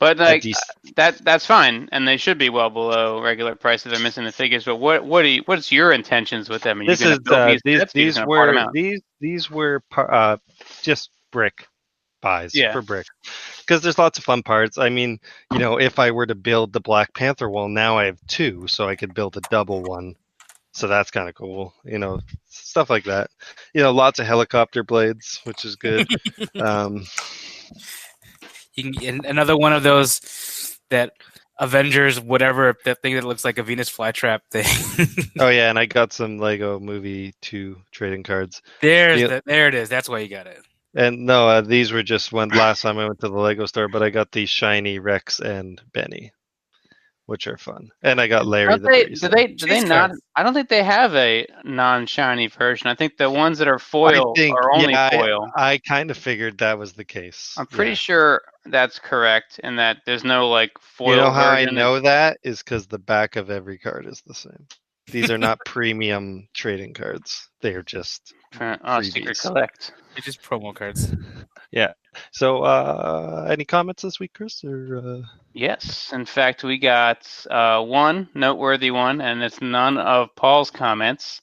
[0.00, 3.92] But like dec- that that's fine, and they should be well below regular prices.
[3.92, 4.64] They're missing the figures.
[4.64, 6.80] But what what do you, what's your intentions with them?
[6.80, 8.56] Are This gonna is build uh, these these sets, or you these just gonna part
[8.56, 10.38] 'em were these these were uh,
[10.82, 11.68] just brick
[12.22, 12.72] buys Yeah.
[12.72, 13.06] for brick
[13.60, 14.78] because there's lots of fun parts.
[14.78, 15.20] I mean,
[15.52, 18.66] you know, if I were to build the Black Panther, well, now I have two,
[18.68, 20.16] so I could build a double one.
[20.72, 23.30] So that's kind of cool, you know, stuff like that.
[23.74, 26.06] You know, lots of helicopter blades, which is good.
[26.60, 27.04] um,
[28.74, 31.12] You can, another one of those that
[31.58, 34.66] Avengers, whatever that thing that looks like a Venus flytrap thing.
[35.38, 38.62] oh yeah, and I got some Lego Movie two trading cards.
[38.80, 39.26] There's Yeah.
[39.26, 39.88] the, there it is.
[39.88, 40.62] That's why you got it.
[40.94, 43.88] And no, uh, these were just when last time I went to the Lego store,
[43.88, 46.32] but I got the shiny Rex and Benny,
[47.30, 47.88] which are fun.
[48.02, 50.10] And I got Larry Don't the they, do they do they not?
[50.34, 52.88] I don't think they have a non-shiny version.
[52.88, 55.46] I think the ones that are foil think- are only yeah, I- foil.
[55.56, 57.54] I kind of figured that was the case.
[57.56, 57.94] I'm pretty Yeah.
[58.08, 61.10] sure that's correct, and that there's no like foil.
[61.10, 61.76] You know how I version.
[61.76, 64.66] know that is because the back of every card is the same.
[65.06, 67.48] These are not premium trading cards.
[67.62, 69.40] They are just Uh, oh, secret freebies.
[69.42, 69.92] collect.
[70.16, 71.14] It's just promo cards.
[72.32, 72.62] So.
[72.62, 74.64] uh Any comments this week, Chris?
[74.64, 75.26] Or uh...
[75.52, 81.40] Yes, in fact, we got uh, one noteworthy one, and it's none of Paul's comments.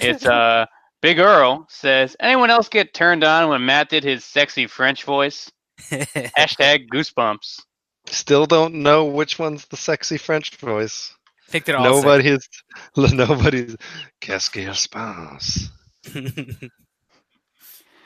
[0.00, 0.66] It's uh,
[1.02, 5.50] Big Earl says, "Anyone else get turned on when Matt did his sexy French voice?"
[5.90, 7.60] Hashtag goosebumps.
[8.06, 11.12] still don't know which one's the sexy French voice.
[11.48, 12.48] think they're all Nobody's.
[12.96, 13.76] Nobody's.
[14.20, 15.68] Qu'est-ce qu'il se passe?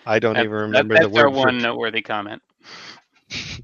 [0.08, 0.14] Sick.
[0.14, 1.24] I don't That- even that- remember that's the word.
[1.26, 2.42] our for- one noteworthy comment.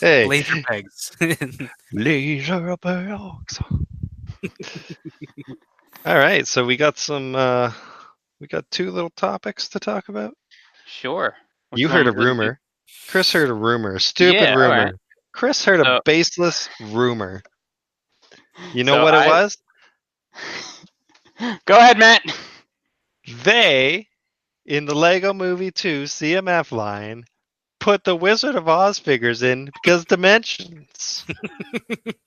[0.00, 1.12] Hey, Laser pegs.
[1.92, 3.60] laser pegs.
[6.04, 7.36] All right, so we got some.
[7.36, 7.70] uh
[8.40, 10.34] We got two little topics to talk about.
[10.86, 11.34] Sure.
[11.70, 12.60] Which you heard a would this rumor.
[13.08, 13.98] Chris heard a rumor.
[14.00, 14.84] Stupid Yeah, rumor.
[14.86, 14.94] right.
[15.32, 17.42] Chris heard a baseless rumor.
[18.74, 19.56] You know So what it I- was?
[21.66, 22.22] Go ahead, Matt.
[23.44, 24.08] They,
[24.66, 27.24] in the Lego Movie 2 CMF line,
[27.80, 31.24] put the Wizard of Oz figures in because dimensions.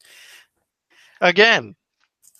[1.21, 1.75] Again.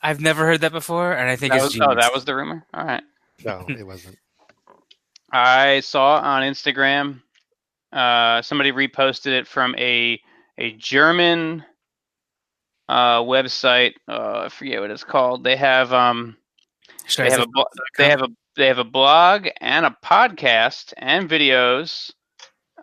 [0.01, 1.89] I've never heard that before, and I think That it's was, genius.
[1.91, 2.63] oh, that was the rumor.
[2.73, 3.01] All right.
[3.43, 4.17] No, it wasn't.
[5.31, 7.21] I saw on Instagram
[7.91, 10.21] uh, somebody reposted it from a
[10.57, 11.65] a German
[12.87, 13.93] uh, website.
[14.07, 15.43] Uh, I forget what it's called.
[15.43, 16.37] They have um
[17.07, 17.65] Should they I have a blo-
[17.97, 22.11] they have a they have a blog and a podcast and videos.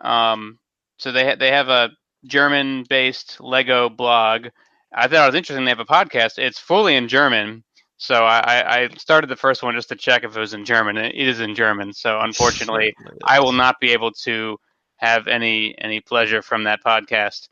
[0.01, 0.59] Um,
[0.97, 1.89] so they ha- they have a
[2.25, 4.47] German based Lego blog.
[4.93, 5.65] I thought it was interesting.
[5.65, 6.37] They have a podcast.
[6.37, 7.63] It's fully in German.
[7.97, 10.97] So I, I- started the first one just to check if it was in German.
[10.97, 11.93] It is in German.
[11.93, 14.57] So unfortunately, I will not be able to
[14.97, 17.49] have any any pleasure from that podcast.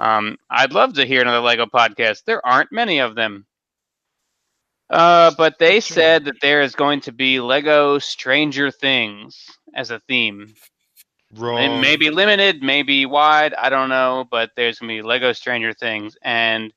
[0.00, 2.24] Um, I'd love to hear another Lego podcast.
[2.24, 3.46] There aren't many of them.
[4.90, 5.94] Uh, but they That's right.
[5.94, 10.54] said that there is going to be Lego Stranger Things as a theme.
[11.34, 11.60] Wrong.
[11.62, 15.72] It may be limited, maybe wide, I don't know, but there's gonna be Lego Stranger
[15.72, 16.72] Things, and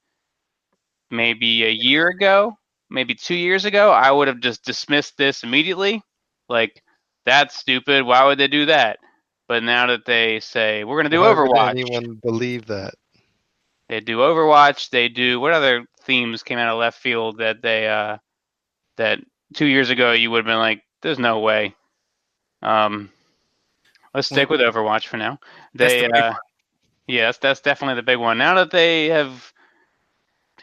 [1.12, 2.58] maybe a year ago,
[2.90, 6.02] maybe two years ago, I would have just dismissed this immediately.
[6.50, 6.82] Like,
[7.26, 8.04] that's stupid.
[8.06, 9.00] Why would they do that?
[9.48, 12.96] But now that they say we're gonna do Why would Overwatch, anyone believe that?
[13.90, 14.90] they do Overwatch.
[14.90, 18.18] They do what other themes came out of left field that they uh
[18.98, 19.20] that
[19.54, 21.76] two years ago you would have been like, "There's no way."
[22.62, 23.12] Um,
[24.14, 25.40] let's stick with Overwatch for now.
[25.76, 26.34] That's They, the uh,
[27.08, 28.38] yes, that's definitely the big one.
[28.38, 29.52] Now that they have,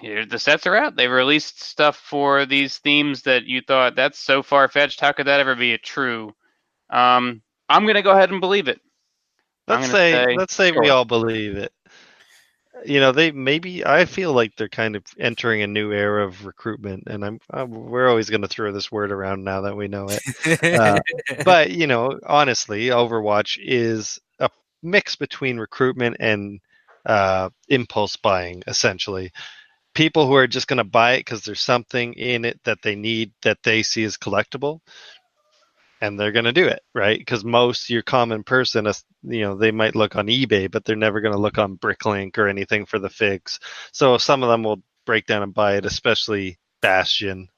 [0.00, 0.96] here the sets are out.
[0.96, 5.00] They've released stuff for these themes that you thought that's so far fetched.
[5.00, 6.34] How could that ever be a true?
[6.90, 8.80] Um, I'm gonna go ahead and believe it.
[9.68, 11.72] Let's say, say let's say we all believe it.
[12.84, 16.44] You know, they maybe I feel like they're kind of entering a new era of
[16.44, 19.88] recruitment, and I'm, i we're always going to throw this word around now that we
[19.88, 20.62] know it.
[20.62, 21.00] Uh,
[21.44, 24.48] but you know, honestly, Overwatch is a
[24.82, 26.60] mix between recruitment and
[27.06, 29.32] uh, impulse buying, essentially.
[29.94, 32.94] People who are just going to buy it because there's something in it that they
[32.94, 34.80] need that they see as collectible,
[36.00, 37.18] and they're going to do it, right?
[37.18, 40.96] Because most your common person, is- you know, they might look on eBay, but they're
[40.96, 43.58] never going to look on Bricklink or anything for the figs.
[43.92, 47.48] So some of them will break down and buy it, especially Bastion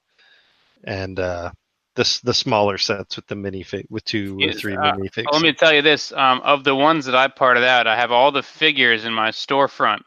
[0.83, 1.51] and uh,
[1.95, 5.31] the the smaller sets with the mini fig with two or three uh, minifigs.
[5.31, 8.11] Let me tell you this: um, of the ones that I parted out, I have
[8.11, 10.01] all the figures in my storefront,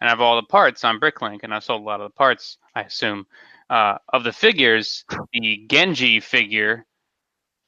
[0.00, 2.14] and I have all the parts on Bricklink, and I sold a lot of the
[2.16, 2.58] parts.
[2.74, 3.26] I assume
[3.70, 6.84] uh, of the figures, the Genji figure.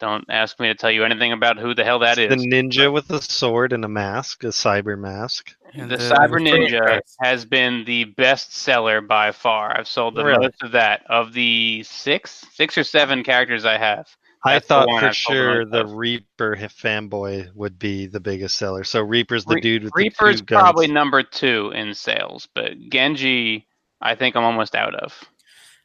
[0.00, 2.28] Don't ask me to tell you anything about who the hell that is.
[2.30, 5.54] the ninja with a sword and a mask, a cyber mask.
[5.74, 7.16] And the the- Cyber Ninja franchise.
[7.20, 9.76] has been the best seller by far.
[9.78, 10.46] I've sold the Really?
[10.46, 14.06] most of that of the six, six or seven characters I have.
[14.44, 15.92] I thought for I've sure the of.
[15.94, 18.84] Reaper fanboy would be the biggest seller.
[18.84, 22.78] So Reaper's the Re- dude with Reaper's the two probably number two in sales, but
[22.88, 23.66] Genji,
[24.00, 25.12] I think I'm almost out of.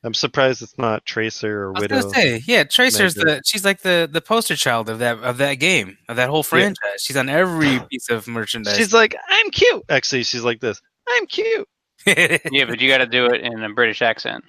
[0.05, 2.01] I'm surprised it's not Tracer or I was Widow.
[2.01, 3.29] gonna say, yeah, Tracer's Maybe.
[3.29, 6.43] the she's like the the poster child of that of that game of that whole
[6.43, 7.01] franchise.
[7.01, 8.75] She's on every piece of merchandise.
[8.75, 9.83] She's like, I'm cute.
[9.89, 10.81] Actually, she's like this.
[11.07, 11.67] I'm cute.
[12.05, 14.43] Yeah, but you got to do it in a British accent.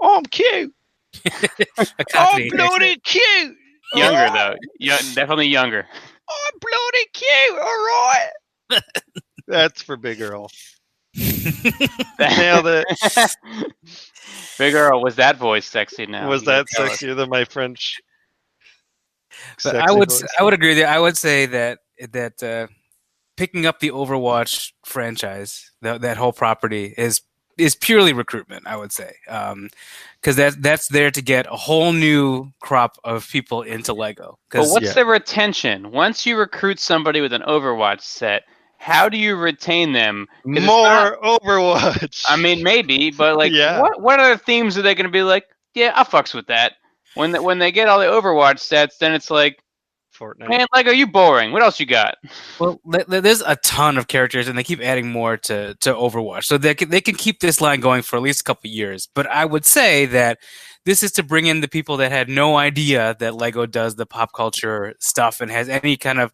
[0.00, 0.72] Oh, I'm cute.
[1.24, 1.30] A
[1.78, 3.56] I'm Cockney bloody cute.
[3.94, 5.86] Younger Oh, though, Yo- definitely younger.
[6.28, 7.60] I'm bloody cute.
[7.60, 8.82] All right.
[9.46, 10.50] That's for Big Earl.
[12.18, 12.86] Nailed it.
[14.58, 16.28] Big Earl, was that voice sexy now?
[16.28, 16.92] Was You that tell us.
[16.98, 18.00] sexier than my French?
[19.64, 20.22] But I would voice?
[20.38, 21.78] I would agree that I would say that
[22.12, 22.66] that uh,
[23.36, 27.22] picking up the Overwatch franchise, that that whole property is
[27.58, 28.66] is purely recruitment.
[28.66, 33.62] I would say because that that's there to get a whole new crop of people
[33.62, 34.38] into Lego.
[34.50, 34.92] But 'Cause- what's Yeah.
[34.92, 35.90] the retention?
[35.90, 38.44] Once you recruit somebody with an Overwatch set,
[38.80, 40.26] how do you retain them?
[40.44, 42.24] More not- Overwatch.
[42.28, 43.80] I mean, maybe, but like, Yeah.
[43.80, 45.44] what what other themes are they going to be like?
[45.74, 46.72] Yeah, I fucks with that.
[47.14, 49.58] When the, when they get all the Overwatch sets, then it's like,
[50.18, 50.48] Fortnite.
[50.48, 51.52] man, are you boring.
[51.52, 52.16] What else you got?
[52.58, 55.92] Well, th- th- there's a ton of characters, and they keep adding more to, to
[55.94, 58.68] Overwatch, so they can they can keep this line going for at least a couple
[58.70, 59.08] years.
[59.14, 60.38] But I would say that
[60.84, 64.04] this is to bring in the people that had no idea that Lego does the
[64.06, 66.32] pop culture stuff and has any kind of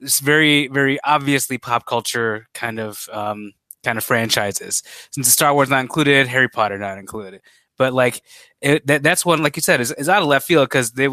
[0.00, 3.52] this very very obviously pop culture kind of um,
[3.84, 4.82] kind of franchises.
[5.10, 7.40] Since Star Wars not included, Harry Potter not included,
[7.78, 8.22] but like
[8.60, 11.08] it, that that's one like you said is, is out of left field because they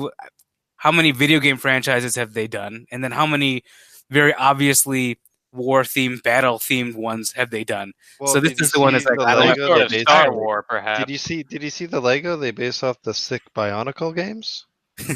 [0.78, 3.64] how many video game franchises have they done, and then how many
[4.10, 5.20] very obviously
[5.52, 7.94] war themed, battle themed ones have they done?
[8.20, 9.90] Well, so this is the one that's like, the I don't Lego sort they of
[9.92, 11.00] based Star War, perhaps.
[11.00, 11.44] Did you see?
[11.44, 14.66] Did you see the Lego they based off the sick Bionicle games?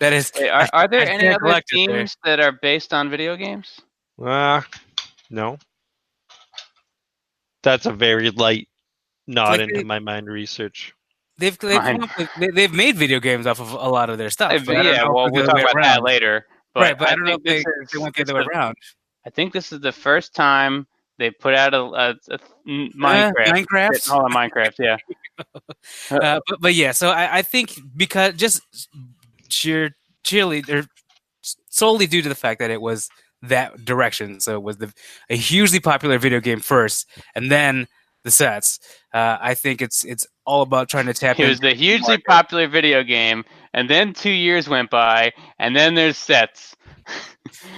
[0.00, 2.06] that is, Wait, are, are there I any other collect it there.
[2.24, 3.80] that are based on video games?
[4.22, 4.66] Ah,
[5.30, 5.58] no.
[7.62, 8.68] That's a very light
[9.26, 10.94] nod Like into they- my mind research.
[11.38, 12.02] they've they've, Mine.
[12.02, 14.52] up with, they, they've made video games off of a lot of their stuff.
[14.52, 16.46] Uh, but I don't yeah, well, we'll talk other way about that later.
[16.74, 18.44] But right, but I, don't know if they, this is- they went the other way
[18.54, 18.76] around.
[19.26, 20.86] I think this is the first time
[21.18, 23.32] they put out a, a, a Minecraft.
[23.48, 24.10] Uh, Minecraft.
[24.10, 24.96] Oh, Minecraft, yeah.
[26.10, 28.60] uh, but but yeah, so I, I think because just
[29.48, 30.84] sheer cheerly, or
[31.68, 33.08] solely due to the fact that it was
[33.42, 34.40] that direction.
[34.40, 34.92] So it was the
[35.30, 37.86] a hugely popular video game first, and then
[38.24, 38.78] the sets.
[39.12, 42.24] Uh, I think it's it's all about trying to tap It was the hugely market.
[42.26, 46.76] popular video game, and then two years went by, and then there's sets.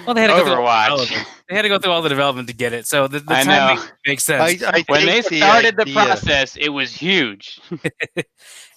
[0.05, 1.09] Well, they had to go through all the Overwatch.
[1.09, 1.29] development.
[1.49, 2.87] They had to go through all the development to get it.
[2.87, 3.89] So the, the I timing know.
[4.07, 4.63] makes sense.
[4.63, 7.61] I, I when they the started the process, it was huge.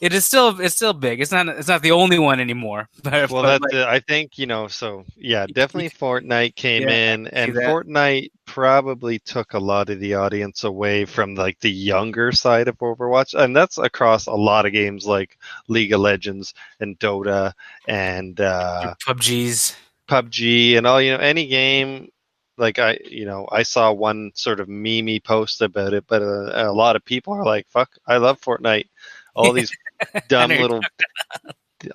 [0.01, 1.21] it is still it's still big.
[1.21, 2.89] It's not it's not the only one anymore.
[3.03, 3.87] But, Well, but, that's like, it.
[3.87, 4.67] I think you know.
[4.67, 7.63] So yeah, definitely Fortnite came Yeah, in, and that.
[7.63, 12.77] Fortnite probably took a lot of the audience away from like the younger side of
[12.79, 15.37] Overwatch, and that's across a lot of games like
[15.67, 17.53] League of Legends and Dota
[17.87, 19.75] and uh, PUBG's.
[20.13, 21.01] PUBG and all.
[21.01, 22.09] You know, any game.
[22.55, 26.51] Like I, you know, I saw one sort of meme post about it, but uh,
[26.53, 28.89] a lot of people are like, "Fuck, I love Fortnite."
[29.35, 29.75] All these
[30.27, 30.81] dumb little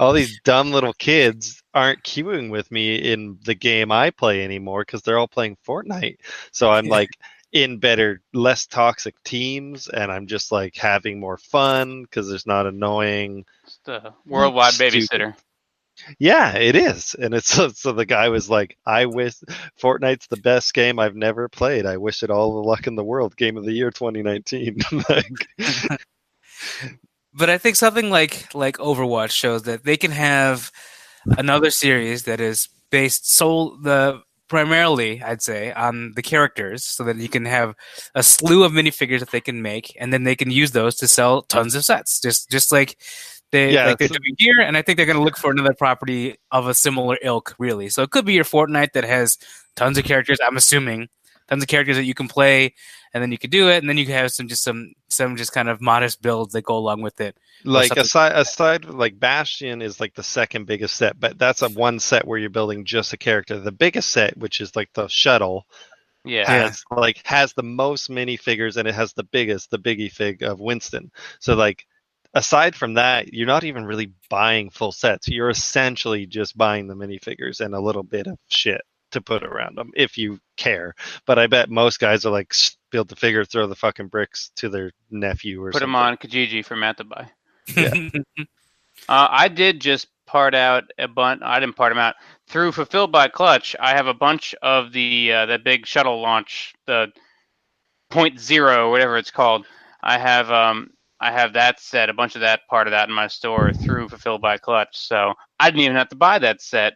[0.00, 4.82] all these dumb little kids aren't queuing with me in the game I play anymore
[4.82, 6.18] because they're all playing Fortnite.
[6.52, 7.10] So I'm like
[7.52, 12.66] in better, less toxic teams, and I'm just like having more fun because there's not
[12.66, 13.46] annoying.
[13.64, 15.34] It's the worldwide babysitter.
[16.18, 19.34] Yeah, it is, and it's so, so the guy was like, "I wish
[19.80, 21.86] Fortnite's the best game I've never played.
[21.86, 23.36] I wish it all the luck in the world.
[23.36, 25.98] Game of the year 2019." like,
[27.34, 30.72] But I think something like like Overwatch shows that they can have
[31.36, 37.16] another series that is based sole the primarily I'd say on the characters, so that
[37.16, 37.74] you can have
[38.14, 41.08] a slew of minifigures that they can make, and then they can use those to
[41.08, 42.20] sell tons of sets.
[42.20, 42.96] Just just like
[43.50, 45.74] they Yeah, like they're doing here, and I think they're going to look for another
[45.74, 47.88] property of a similar ilk, really.
[47.88, 49.38] So it could be your Fortnite that has
[49.76, 50.38] tons of characters.
[50.46, 51.08] I'm assuming
[51.48, 52.74] tons of characters that you can play,
[53.14, 55.36] and then you could do it, and then you can have some just some some
[55.36, 57.36] just kind of modest builds that go along with it.
[57.64, 61.68] like something- aside aside like Bastion is like the second biggest set, but that's a
[61.70, 63.58] one set where you're building just a character.
[63.58, 65.66] The biggest set, which is like the shuttle,
[66.24, 66.46] Yeah.
[66.48, 70.60] has like has the most minifigures and it has the biggest, the biggie fig of
[70.60, 71.10] Winston.
[71.40, 71.86] So like
[72.34, 75.28] aside from that, you're not even really buying full sets.
[75.28, 79.76] You're essentially just buying the minifigures and a little bit of shit to put around
[79.76, 80.94] them if you care.
[81.26, 82.52] But I bet most guys are like
[82.90, 85.92] build the figure, throw the fucking bricks to their nephew or Put something.
[85.92, 87.30] them on Kijiji for Matt to buy.
[89.08, 91.40] Uh, I did just part out a bunch.
[91.44, 92.16] I didn't part them out
[92.48, 93.76] through Fulfilled by Clutch.
[93.78, 97.12] I have a bunch of the uh, that big shuttle launch, the
[98.10, 99.66] Point Zero, whatever it's called.
[100.02, 103.14] I have um I have that set, a bunch of that part of that in
[103.14, 104.96] my store through Fulfilled by Clutch.
[104.96, 106.94] So I didn't even have to buy that set,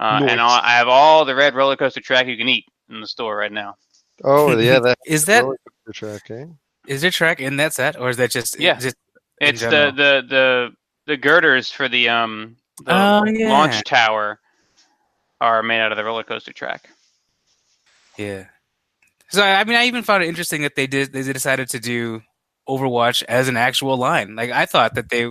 [0.00, 3.00] uh, and all, I have all the red roller coaster track you can eat in
[3.00, 3.76] the store right now.
[4.24, 5.56] Oh yeah, that is that roller
[5.92, 6.46] track, eh?
[6.86, 8.78] is there track in that set, or is that just Yeah.
[8.78, 8.96] just
[9.40, 10.70] in It's the, the the
[11.06, 13.48] the girders for the um the Oh, yeah.
[13.50, 14.40] launch tower
[15.40, 16.88] are made out of the roller coaster track.
[18.16, 18.46] Yeah.
[19.30, 21.80] So I I mean, I even found it interesting that they did they decided to
[21.80, 22.22] do
[22.68, 24.36] Overwatch as an actual line.
[24.36, 25.30] Like I thought that they,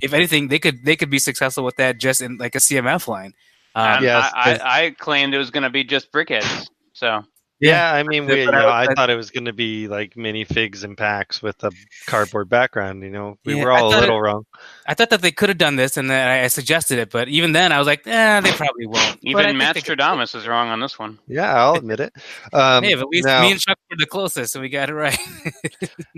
[0.00, 3.06] if anything, they could they could be successful with that just in like a CMF
[3.08, 3.34] line.
[3.74, 6.66] Um, And yes, I, 'cause- I, I claimed it was going to be just brickheads.
[6.92, 7.22] So
[7.62, 9.86] Yeah, I mean, we, you I- know, I I- thought it was going to be
[9.88, 11.70] like mini figs and packs with a
[12.06, 13.02] cardboard background.
[13.04, 14.44] You know, we Yeah, were all a thought little wrong.
[14.86, 17.28] I thought that they could have done this, and then I I suggested it, but
[17.28, 19.20] even then, I was like, eh, they probably won't.
[19.22, 21.18] But I even think Matt they could- Stradamus was wrong on this one.
[21.28, 22.12] Yeah, I'll admit it.
[22.52, 24.94] Um, Hey, at least now, me and Chuck were the closest, so we got it
[24.94, 25.18] right.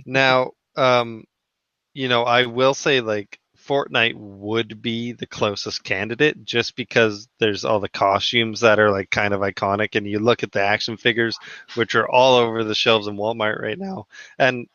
[0.07, 1.25] now, um,
[1.93, 7.65] you know, I will say like Fortnite would be the closest candidate just because there's
[7.65, 10.97] all the costumes that are like kind of iconic, and you look at the action
[10.97, 11.39] figures,
[11.75, 14.07] which are all over the shelves in Walmart right now,
[14.39, 14.67] and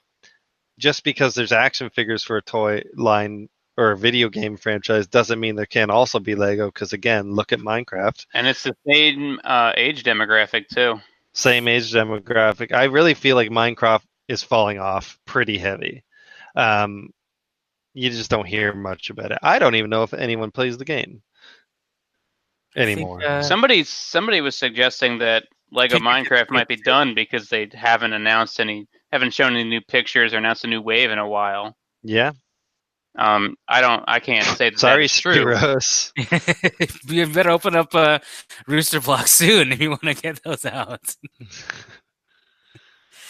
[0.77, 5.39] just because there's action figures for a toy line or a video game franchise doesn't
[5.39, 6.67] mean there can't also be Lego.
[6.67, 10.99] Because again, look at Minecraft, And it's the same uh, age demographic too.
[11.33, 12.73] same age demographic.
[12.73, 16.03] I really feel like Minecraft is falling off pretty heavy.
[16.55, 17.11] Um,
[17.99, 19.39] you just don't hear much about it.
[19.43, 21.21] I don't even know if anyone plays the game
[22.75, 23.23] I think, anymore.
[23.23, 28.59] uh, Somebody somebody was suggesting that Lego Minecraft might be done because they haven't announced
[28.59, 31.75] any, haven't shown any new pictures or announced a new wave in a while.
[32.03, 32.31] yeah,
[33.17, 35.55] Um, I don't, I can't say that sorry, that's true.
[37.07, 38.19] You better open up uh,
[38.67, 41.15] Rooster Block soon if you want to get those out.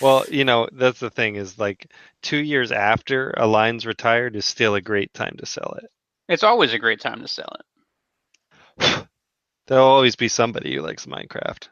[0.01, 4.45] Well, you know that's the thing is like two years after a line's retired is
[4.45, 5.89] still a great time to sell it.
[6.27, 9.05] It's always a great time to sell it.
[9.67, 11.67] There'll always be somebody who likes Minecraft.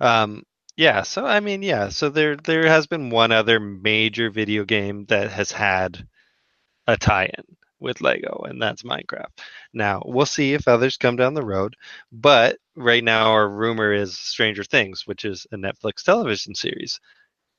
[0.00, 0.44] Um,
[0.76, 5.06] yeah, so I mean, yeah, so there there has been one other major video game
[5.06, 6.06] that has had
[6.86, 9.38] a tie-in with Lego, and that's Minecraft.
[9.72, 11.76] Now we'll see if others come down the road,
[12.12, 17.00] but right now our rumor is Stranger Things, which is a Netflix television series.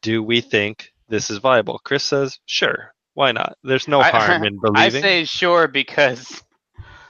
[0.02, 1.80] Do we think this is viable?
[1.84, 3.58] Chris says, sure, why not?
[3.64, 6.44] There's no I- harm in believing I say sure because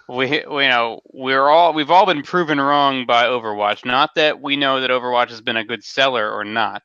[0.09, 3.83] we, we you know we're all we've all been proven wrong by Overwatch.
[3.85, 6.83] Not that we know that Overwatch has been a good seller or not,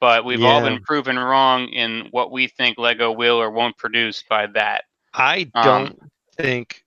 [0.00, 4.22] but we've all been proven wrong in what we think Lego will or won't produce
[4.28, 4.84] by that.
[5.12, 5.98] I Um, don't
[6.36, 6.84] think.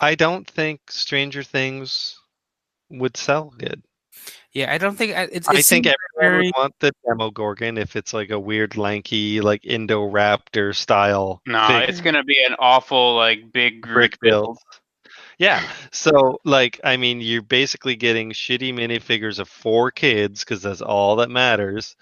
[0.00, 2.18] I don't think Stranger Things
[2.90, 3.82] would sell good.
[4.54, 5.48] Yeah, I don't think I- it's.
[5.48, 5.96] I think everyone
[6.36, 11.40] very- would want the Demogorgon if it's like a weird, lanky, like Indoraptor style.
[11.46, 11.88] No, thing.
[11.88, 14.44] it's gonna be an awful like big brick build.
[14.44, 14.58] build.
[15.38, 15.66] Yeah.
[15.90, 21.16] So, like, I mean, you're basically getting shitty minifigures of four kids because that's all
[21.16, 21.96] that matters.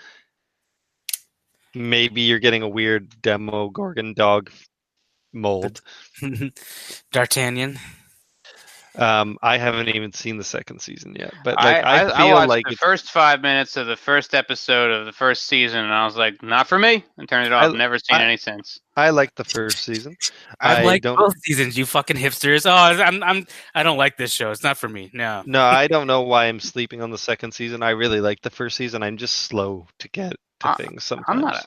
[1.75, 4.51] Maybe you're getting a weird Demogorgon dog
[5.33, 5.81] mold.
[7.13, 7.79] D'Artagnan.
[8.97, 12.17] Um, I haven't even seen the second season yet, but I, like, I, I, I
[12.17, 15.45] feel watched like the it's, first five minutes of the first episode of the first
[15.45, 17.73] season, and I was like, "Not for me," and turned it off.
[17.73, 18.81] I- Never seen I- any since.
[18.97, 20.17] I like the first season.
[20.61, 21.79] I, I like don't- both seasons.
[21.79, 22.67] You fucking hipsters.
[22.67, 22.73] Oh,
[23.05, 23.23] I'm.
[23.23, 23.47] I'm.
[23.75, 24.51] I don't like this show.
[24.51, 25.11] It's not for me.
[25.15, 25.43] No.
[25.47, 27.83] No, I don't know why I'm sleeping on the second season.
[27.85, 29.03] I really like the first season.
[29.05, 31.27] I'm just slow to get to I- things sometimes.
[31.29, 31.67] I'm not.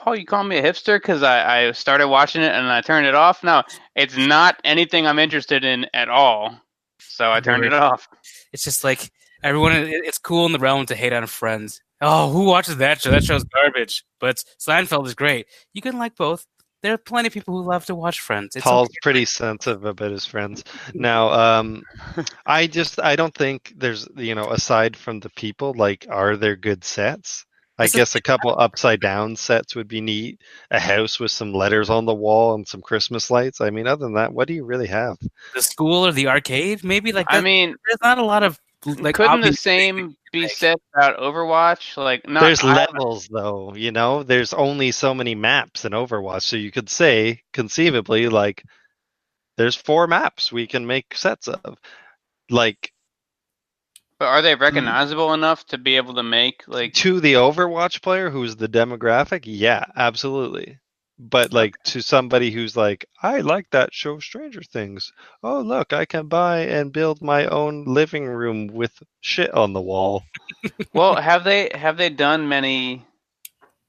[0.00, 2.80] A, Paul, you call me a hipster because I, I started watching it and I
[2.80, 3.42] turned it off.
[3.42, 3.62] No,
[3.94, 6.58] it's not anything I'm interested in at all.
[7.00, 8.08] So I turned it off.
[8.52, 9.10] It's just like
[9.42, 9.72] everyone.
[9.74, 11.80] It's cool in the realm to hate on Friends.
[12.00, 13.10] Oh, who watches that show?
[13.10, 14.04] That show's garbage.
[14.20, 15.46] But Seinfeld is great.
[15.74, 16.46] You can like both.
[16.82, 18.56] There are plenty of people who love to watch Friends.
[18.56, 18.98] It's Paul's okay.
[19.02, 20.64] pretty sensitive about his friends.
[20.94, 21.82] Now, um,
[22.46, 26.56] I just I don't think there's you know aside from the people like are there
[26.56, 27.44] good sets?
[27.80, 30.38] I That's the guess a couple upside down sets would be neat.
[30.70, 33.62] A house with some letters on the wall and some Christmas lights.
[33.62, 35.16] I mean, other than that, what do you really have?
[35.54, 36.84] the school or the arcade.
[36.84, 39.14] Maybe like I mean, there's not a lot of like.
[39.14, 41.96] couldn't the same be like- said about Overwatch?
[41.96, 44.24] Like, not there's I- levels though, you know.
[44.24, 48.62] There's only so many maps in Overwatch, so you could say conceivably like
[49.56, 51.78] there's four maps we can make sets of.
[52.50, 52.92] Like
[54.20, 54.60] But are they hmm.
[54.60, 56.92] recognizable enough to be able to make like?
[56.94, 60.78] to the Overwatch player who's the demographic, yeah, absolutely.
[61.18, 65.10] But like to somebody who's like, I like that show Stranger Things.
[65.42, 68.92] Oh look, I can buy and build my own living room with
[69.22, 70.22] shit on the wall.
[70.92, 73.04] Well, have they have they done many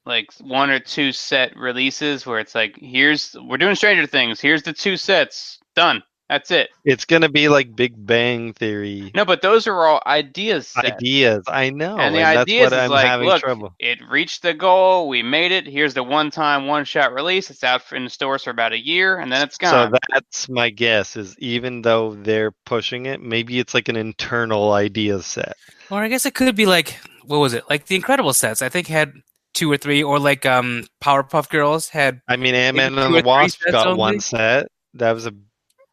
[0.05, 4.39] like one or two set releases where it's like, here's we're doing Stranger Things.
[4.39, 6.03] Here's the two sets done.
[6.31, 6.69] That's it.
[6.85, 10.69] It's gonna be like Big Bang Theory No, but those are all ideas.
[10.69, 10.85] Set.
[10.85, 11.43] ideas.
[11.47, 13.75] I know, And and, the that's ideas what is I'm like, having look, trouble.
[13.79, 15.09] It reached the goal.
[15.09, 15.67] We made it.
[15.67, 17.49] Here's the one-time, one-shot release.
[17.49, 19.91] It's out in the stores for about a year, and then it's gone.
[19.91, 21.17] So that's my guess.
[21.17, 25.57] Is even though they're pushing it, maybe it's like an internal idea set.
[25.89, 27.63] Or I guess it could be like what was it?
[27.69, 28.61] Like the Incredible sets.
[28.61, 29.13] I think had
[29.53, 32.21] two or three, or like um Powerpuff Girls had.
[32.27, 33.99] I mean, Ant Man and the Wasp got only?
[33.99, 34.67] one set.
[34.95, 35.33] That was a,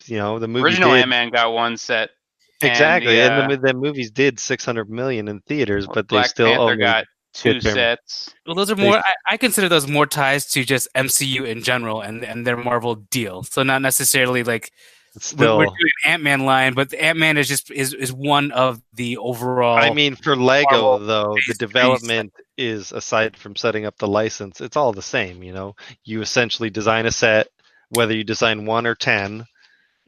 [0.08, 2.10] you know, the movie Original Ant-Man got one set.
[2.62, 6.08] and exactly, the, and, uh, the, the movies did six hundred million in theaters, but
[6.08, 7.04] they still Panther only got
[7.34, 8.34] two hit their- sets.
[8.46, 8.98] Well, those are more.
[8.98, 12.96] I, I consider those more ties to just MCU in general and and their Marvel
[12.96, 13.42] deal.
[13.42, 14.70] So not necessarily like
[15.14, 15.58] we're, still.
[15.58, 19.16] we're doing Ant Man line, but Ant Man is just is is one of the
[19.18, 19.76] overall.
[19.76, 23.96] I mean, for Lego Marvel though, the phase three development is aside from setting up
[23.98, 25.42] the license, it's all the same.
[25.42, 27.48] You know, you essentially design a set,
[27.90, 29.44] whether you design one or ten,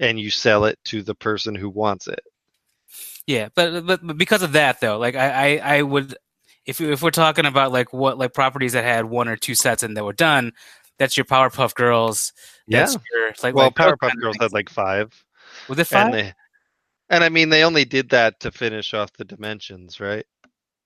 [0.00, 2.20] and you sell it to the person who wants it.
[3.26, 6.16] Yeah, but, but but because of that though, like I I, I would
[6.66, 9.82] if if we're talking about like what like properties that had one or two sets
[9.82, 10.52] and that were done,
[10.98, 12.32] that's your Powerpuff Girls.
[12.66, 15.12] That's your like Well, like Powerpuff Girls had like five,
[15.68, 16.06] was it five?
[16.06, 16.32] and they,
[17.10, 20.24] and I mean they only did that to finish off the dimensions, right?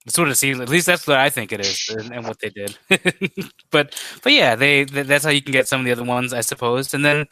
[0.05, 0.61] That's what it seems.
[0.61, 2.77] At least that's what I think it is, and, and what they did.
[3.71, 6.35] but but yeah, they th- that's how you can get some of the other ones,
[6.35, 6.93] I suppose.
[6.93, 7.27] And then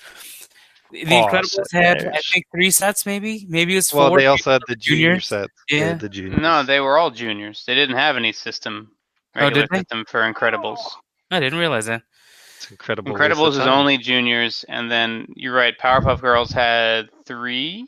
[0.93, 4.03] the Aw, Incredibles had I think three sets, maybe maybe it was four.
[4.11, 5.27] Well, they also had the junior juniors?
[5.27, 5.53] sets.
[5.71, 5.95] Yeah.
[5.95, 6.41] the juniors.
[6.41, 7.65] No, they were all juniors.
[7.67, 8.91] They didn't have any system.
[9.37, 9.79] Oh, Regular did they?
[9.79, 10.79] system for Incredibles.
[11.31, 12.03] I didn't realize that.
[12.57, 13.13] it's incredible.
[13.15, 15.77] Incredibles is only juniors, and then you're right.
[15.79, 17.87] Powerpuff Girls had three,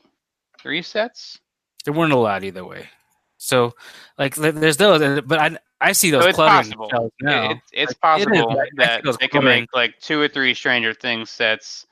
[0.61, 1.39] three sets.
[1.85, 2.89] There weren't a lot either way.
[3.37, 3.75] So
[4.19, 6.89] like there's those, but I I see those So it's possible.
[7.21, 7.51] now.
[7.51, 11.29] It, it's Like, possible like, that they can make like two or three Stranger Things
[11.29, 11.87] sets.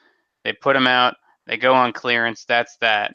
[0.44, 1.16] They put them out.
[1.46, 2.44] They go on clearance.
[2.44, 3.14] That's that.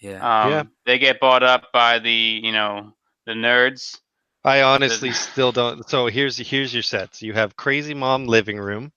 [0.00, 0.44] yeah.
[0.44, 0.62] Um, Yeah.
[0.86, 2.92] They get bought up by the you know
[3.26, 3.98] the nerds.
[4.44, 5.88] I honestly still don't.
[5.88, 7.22] So here's here's your sets.
[7.22, 8.92] You have Crazy Mom living room.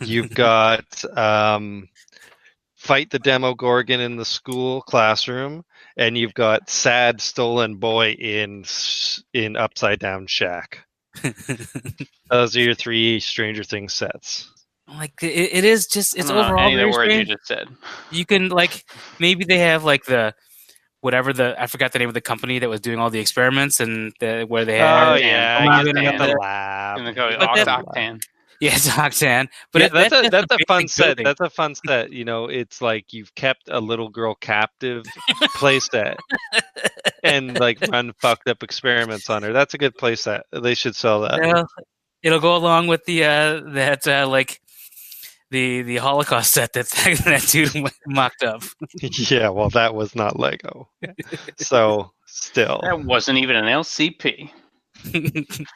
[0.00, 1.88] You've got um,
[2.74, 5.64] fight the Demogorgon in the school classroom,
[5.96, 8.64] and you've got sad stolen boy in
[9.32, 10.84] in upside down shack.
[12.30, 14.50] Those are your three Stranger Things sets.
[14.88, 17.46] Like it, it is just it's I know overall any of the words you just
[17.46, 17.68] said.
[18.12, 18.84] You can like
[19.18, 20.34] maybe they have like the
[21.00, 23.80] whatever the I forgot the name of the company that was doing all the experiments
[23.80, 26.30] and the, where they had Oh yeah, yeah, I I guess guess they at have
[26.30, 26.98] the lab.
[26.98, 28.22] And they go octane.
[28.60, 31.06] yeah it's Octan, but yeah, it- that's a that's a fun basic set.
[31.08, 31.24] building.
[31.24, 32.12] That's a fun set.
[32.12, 35.04] You know, it's like you've kept a little girl captive
[35.56, 36.16] play set
[37.24, 39.52] and like run fucked up experiments on her.
[39.52, 40.44] That's a good play set.
[40.52, 41.40] They should sell that.
[41.40, 41.66] Well,
[42.22, 44.60] it'll go along with the uh that uh like
[45.56, 46.86] the the Holocaust set that
[47.24, 47.72] that dude
[48.06, 48.62] mocked up.
[49.00, 50.88] yeah, well, that was not Lego.
[51.56, 54.50] So still, That wasn't even an LCP.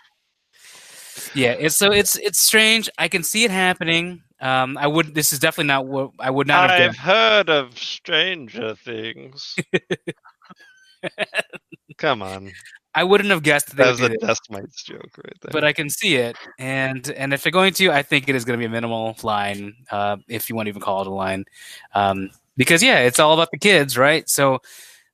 [1.35, 2.91] yeah, it's so it's it's strange.
[2.99, 4.22] I can see it happening.
[4.41, 5.14] Um, I would.
[5.14, 7.05] This is definitely not what I would not have I've done.
[7.05, 9.57] heard of Stranger Things.
[11.97, 12.53] Come on,
[12.95, 15.53] I wouldn't have guessed that that was a Dust Mites joke right there.
[15.53, 16.36] but I can see it.
[16.59, 19.16] And and if they're going to, I think it is going to be a minimal
[19.22, 21.45] line, uh, if you want to even call it a line,
[21.95, 24.28] um, because yeah, it's all about the kids, right?
[24.28, 24.61] So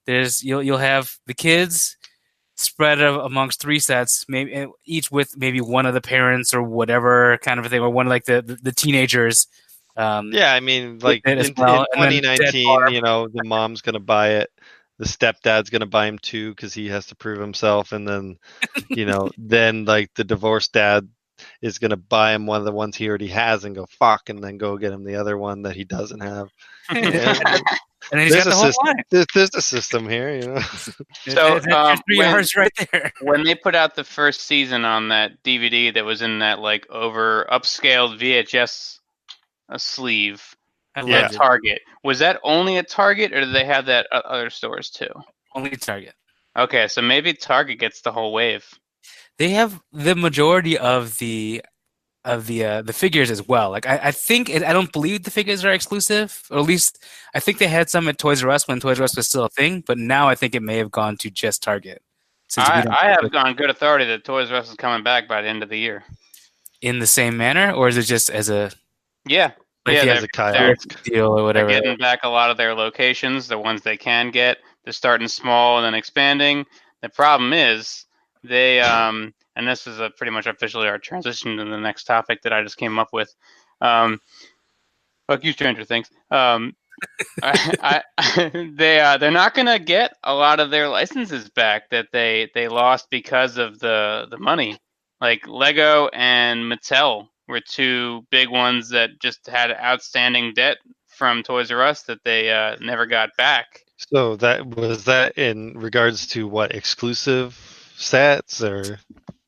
[0.06, 1.96] there's you'll you'll have the kids
[2.54, 7.38] spread amongst three sets, maybe eh, each with maybe one of the parents or whatever
[7.38, 9.46] kind of a thing, or one like the the, the teenagers.
[9.96, 13.44] Um, Yeah, I mean, like in, well, in and then Dead 2019, you know, the
[13.44, 14.50] mom's gonna buy it,
[14.98, 18.38] the stepdad's gonna buy him two because he has to prove himself, and then,
[18.88, 21.08] you know, then like the divorced dad
[21.60, 24.42] is gonna buy him one of the ones he already has and go fuck, and
[24.42, 26.48] then go get him the other one that he doesn't have.
[26.92, 27.38] Yeah.
[28.12, 28.94] and he's There's got the a whole system.
[29.10, 30.60] There's, there's a system here, you know.
[30.70, 30.92] So,
[31.34, 33.12] There's- there's um, three when- hours right there.
[33.20, 36.88] when they put out the first season on that DVD that was in that like
[36.88, 38.98] over upscaled VHS
[39.68, 40.55] uh, sleeve
[40.96, 41.06] I Yeah.
[41.06, 41.36] loved at it.
[41.36, 45.10] Target, was that only at Target or did they have that at other stores too?
[45.54, 46.14] Only Target.
[46.58, 48.66] Okay, so maybe Target gets the whole wave.
[49.38, 51.62] they have the majority of the
[52.24, 53.70] of the uh, the figures as well.
[53.70, 57.04] Like I, I think it, I don't believe the figures are exclusive, or at least
[57.34, 59.44] I think they had some at Toys R Us when Toys R Us was still
[59.44, 59.84] a thing.
[59.86, 62.02] But now I think it may have gone to just Target.
[62.48, 65.04] Since I, I have have it on good authority that Toys R Us is coming
[65.04, 66.02] back by the end of the year.
[66.80, 68.70] in the same manner, or is it just as a
[69.26, 69.56] Yeah, like
[69.94, 71.68] Yeah, the they're- As a they're- deal or they're whatever?
[71.70, 74.58] getting back a lot of their locations, the ones they can get.
[74.84, 76.64] They're starting small and then expanding.
[77.02, 78.04] The problem is
[78.44, 82.42] they um and this is a pretty much officially our transition to the next topic
[82.42, 83.34] that I just came up with.
[83.80, 84.20] Um
[85.28, 86.08] fuck you Stranger Things.
[86.30, 86.74] Um
[87.42, 92.06] I, I they uh, they're not gonna get a lot of their licenses back that
[92.12, 94.78] they they lost because of the the money.
[95.20, 100.78] Like Lego and Mattel were two big ones that just had outstanding debt
[101.08, 103.84] from Toys R Us that they uh, never got back.
[103.96, 107.54] So that was that in regards to what exclusive
[107.96, 108.98] sets or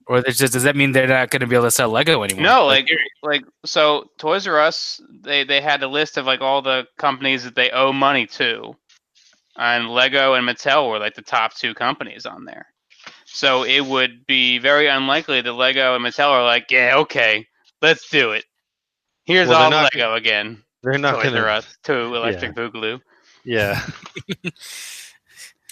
[0.06, 2.42] Or just does that mean they're not going to be able to sell Lego anymore?
[2.42, 2.88] No, like
[3.22, 7.44] like so Toys R Us they they had a list of like all the companies
[7.44, 8.74] that they owe money to,
[9.58, 12.66] and Lego and Mattel were like the top two companies on there.
[13.26, 17.46] So it would be very unlikely that Lego and Mattel are like, yeah, okay,
[17.82, 18.44] let's do it.
[19.24, 20.62] Here's Well, all not Lego again.
[20.82, 23.00] they're not gonna R Us to Electric Boogaloo.
[23.44, 23.80] yeah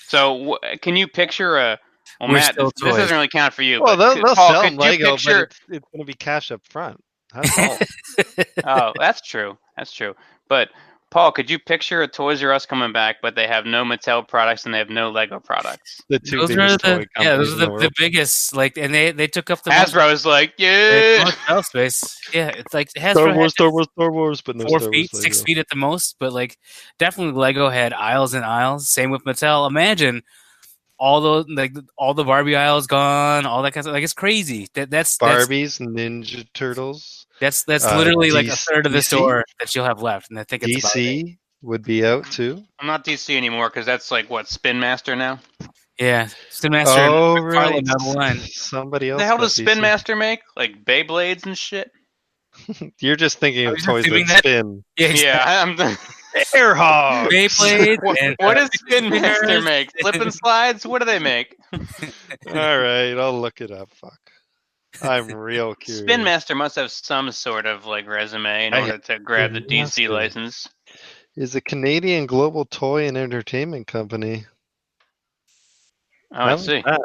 [0.08, 1.78] So wh- can you picture a?
[2.20, 3.82] Well, We're Matt, this, this doesn't really count for you.
[3.82, 6.60] well they'll, they'll Paul, sell lego picture- but it's, it's going to be cash up
[6.68, 7.02] front
[7.34, 7.78] that's all
[8.64, 9.58] oh, that's true.
[9.76, 10.14] That's true.
[10.48, 10.70] But
[11.16, 14.28] Paul, could you picture a Toys R Us coming back, but they have no Mattel
[14.28, 16.02] products and they have no Lego products?
[16.10, 18.54] the two those are biggest toy the yeah, those are the, the the biggest.
[18.54, 21.24] Like, and they they took up the most- Hasbro is like, yeah.
[21.24, 22.20] most shelf space.
[22.34, 24.90] Yeah, it's like Hasbro Star had Wars, Star Wars, Star Wars, but no four Star
[24.90, 26.58] feet, Wars six feet at the most, but like
[26.98, 28.90] definitely Lego had aisles and aisles.
[28.90, 29.66] Same with Mattel.
[29.66, 30.22] Imagine
[30.98, 33.94] all the like all the Barbie aisles gone, all that kind of stuff.
[33.94, 34.68] Like it's crazy.
[34.74, 39.02] That that's that's Barbies, Ninja Turtles, that's, that's uh, literally like a third of the
[39.02, 40.98] store that you'll have left, and I think it's about it.
[40.98, 42.62] DC would be out too.
[42.80, 45.40] I'm not DC anymore because that's like what Spin Master now.
[45.98, 47.00] Yeah, Spin Master.
[47.00, 47.84] oh, McFarlane right.
[47.84, 48.38] down the line.
[48.38, 49.20] Somebody else.
[49.20, 49.80] the hell does Spin DC.
[49.80, 50.40] Master make?
[50.56, 51.90] Like Beyblades and shit.
[53.00, 54.60] You're just thinking of toys assuming that that?
[54.60, 54.84] spin.
[54.96, 55.96] Yeah, Yeah, I'm.
[56.54, 57.30] Air hog.
[57.30, 58.02] Beyblade.
[58.02, 59.90] what, what does Spin Master make?
[60.00, 60.86] Flip and slides?
[60.86, 61.56] What do they make?
[61.72, 61.78] All
[62.54, 63.90] right, I'll look it up.
[63.92, 64.18] Fuck.
[65.02, 66.02] I'm real curious.
[66.04, 69.60] Spin Master must have some sort of like resume in I- order to grab the
[69.60, 70.08] DC Master.
[70.10, 70.68] license.
[71.36, 74.46] is a Canadian global toy and entertainment company.
[76.32, 76.82] Oh, I like see.
[76.84, 77.00] that.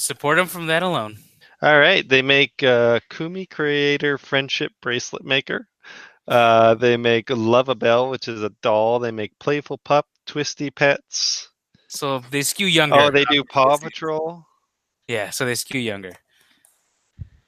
[0.00, 1.18] Support them from that alone.
[1.62, 5.68] All right, they make uh, Kumi Creator Friendship Bracelet Maker.
[6.28, 8.98] Uh, they make Luvabella, which is a doll.
[8.98, 11.48] They make Playful Pup, Twisty Pets.
[11.88, 12.96] So they skew younger.
[12.96, 14.44] Oh, they do Paw Patrol.
[15.08, 16.12] Yeah, so they skew younger.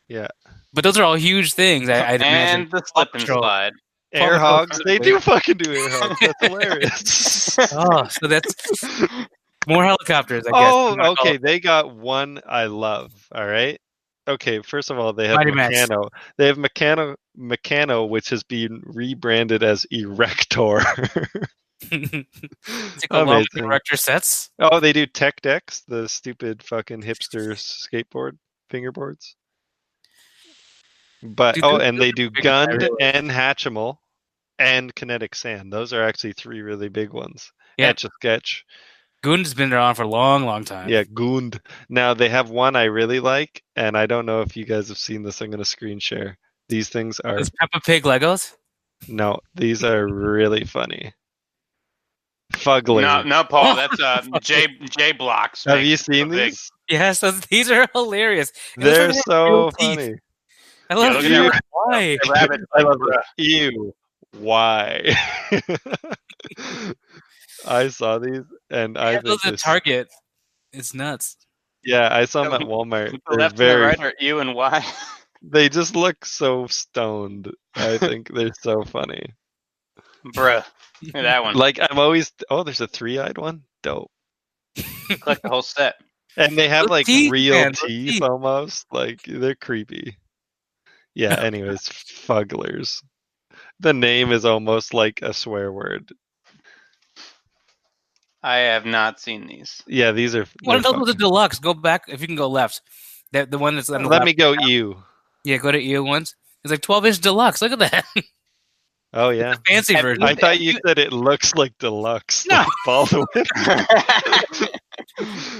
[0.08, 0.28] Yeah.
[0.72, 1.88] But those are all huge things.
[1.88, 2.62] I, I'd imagine.
[2.62, 3.40] and the slip and Patrol.
[3.42, 3.72] slide.
[4.12, 6.20] Air hogs, they do fucking do air hogs.
[6.20, 7.58] That's hilarious.
[7.72, 8.54] Oh, so that's
[9.66, 10.44] more helicopters.
[10.46, 10.72] I guess.
[10.72, 11.36] oh, okay.
[11.36, 13.12] They got one I love.
[13.34, 13.80] All right.
[14.26, 15.74] Okay, first of all, they have Mighty Max.
[15.76, 16.08] Meccano.
[16.38, 20.80] They have Meccano, Meccano, which has been rebranded as Erector.
[20.80, 21.46] calling-
[21.90, 23.62] Take along with the Amazing.
[23.62, 24.50] director sets.
[24.58, 28.38] oh, they do Tech Decks, the stupid fucking hipster skateboard
[28.72, 29.34] fingerboards.
[31.22, 33.96] But Dude, oh, and they do are Gund and Hatchimal
[34.58, 35.72] and Kinetic Sand.
[35.72, 37.50] Those are actually three really big ones.
[37.76, 37.88] Yeah.
[37.88, 38.64] Etch a Sketch.
[39.24, 40.90] Goon's been around for a long, long time.
[40.90, 41.58] Yeah, Gund.
[41.88, 44.98] Now they have one I really like, and I don't know if you guys have
[44.98, 45.40] seen this.
[45.40, 46.36] I'm gonna screen share.
[46.68, 48.54] These things are Is Peppa Pig Legos?
[49.08, 51.14] no, these are really funny.
[52.52, 53.00] Fugly.
[53.00, 53.74] No, no, Paul.
[53.76, 55.64] That's uh, J J blocks.
[55.64, 56.50] have you seen big.
[56.50, 56.70] these?
[56.90, 58.52] Yes, those, these are hilarious.
[58.76, 59.96] And They're are so real teeth.
[59.98, 60.14] funny.
[60.90, 61.50] I love look you.
[61.70, 62.18] Why?
[62.26, 63.24] I love it.
[63.38, 63.94] Ew.
[64.38, 65.16] Why?
[67.66, 70.08] I saw these and I Yeah, think those at Target.
[70.72, 71.36] It's nuts.
[71.84, 73.10] Yeah, I saw them at Walmart.
[73.12, 74.84] The They're left and the very right are you and Y.
[75.42, 77.52] they just look so stoned.
[77.74, 79.34] I think they're so funny.
[80.26, 80.64] Bruh.
[81.12, 81.54] That one.
[81.54, 83.62] Like I'm always oh, there's a three-eyed one.
[83.82, 84.10] Dope.
[85.20, 85.94] Collect the whole set.
[86.36, 88.22] And they have like teeth, real man, teeth teeth.
[88.22, 88.86] almost.
[88.90, 90.18] Like they're creepy.
[91.14, 93.04] Yeah, anyways, fugglers.
[93.78, 96.12] The name is almost like a swear word.
[98.44, 99.82] I have not seen these.
[99.86, 100.46] Yeah, these are.
[100.64, 101.58] One of they're those was a deluxe.
[101.58, 102.82] Go back if you can go left.
[103.32, 104.26] That the one that's on the Let left.
[104.26, 105.02] me go you.
[105.44, 106.36] Yeah, go to EU ones.
[106.62, 107.62] It's like 12 inch deluxe.
[107.62, 108.04] Look at that
[109.14, 109.54] Oh yeah.
[109.66, 110.24] fancy Have version.
[110.24, 112.46] I thought you said it looks like deluxe.
[112.46, 112.56] No.
[112.58, 113.46] Like Ball the Whip.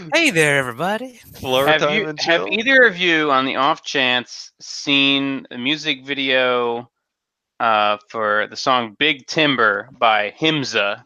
[0.15, 1.21] hey there, everybody.
[1.37, 5.57] Floor have time you, and have either of you, on the off chance, seen a
[5.57, 6.91] music video
[7.61, 11.05] uh, for the song "Big Timber" by Himza?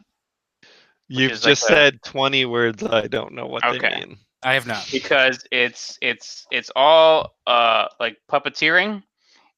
[1.09, 2.83] You've is like just a- said twenty words.
[2.83, 4.17] I don't know what they mean.
[4.43, 4.87] I have not.
[4.91, 9.03] because it's it's it's all uh like puppeteering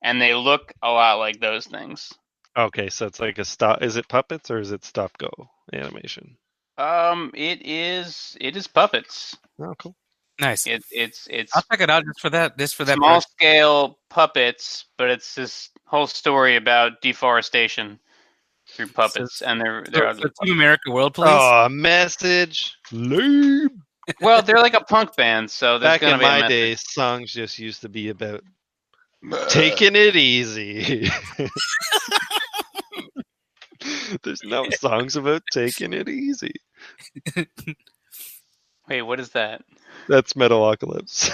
[0.01, 2.11] and they look a lot like those things
[2.57, 3.81] Okay, so it's like a stop.
[3.83, 5.29] Is it puppets or is it stop go
[5.71, 6.35] animation?
[6.77, 9.95] um it is it is puppets Oh, cool.
[10.39, 10.65] Nice.
[10.65, 12.57] it, it's it's I'll check it out just for that.
[12.57, 12.95] Just for that.
[12.95, 13.23] small part.
[13.29, 17.99] scale puppets but it's this whole story about deforestation
[18.71, 21.31] through puppets and they're they're So, so Team America World Police.
[21.31, 22.75] Oh, message.
[22.91, 23.83] Lame.
[24.21, 26.49] well they're like a punk band so there's Back gonna in be my message.
[26.49, 28.41] day, songs just used to be about
[29.49, 31.07] taking it easy.
[34.23, 36.53] There's no songs about taking it easy.
[38.89, 39.63] wait what is that
[40.07, 41.29] That's Metalocalypse.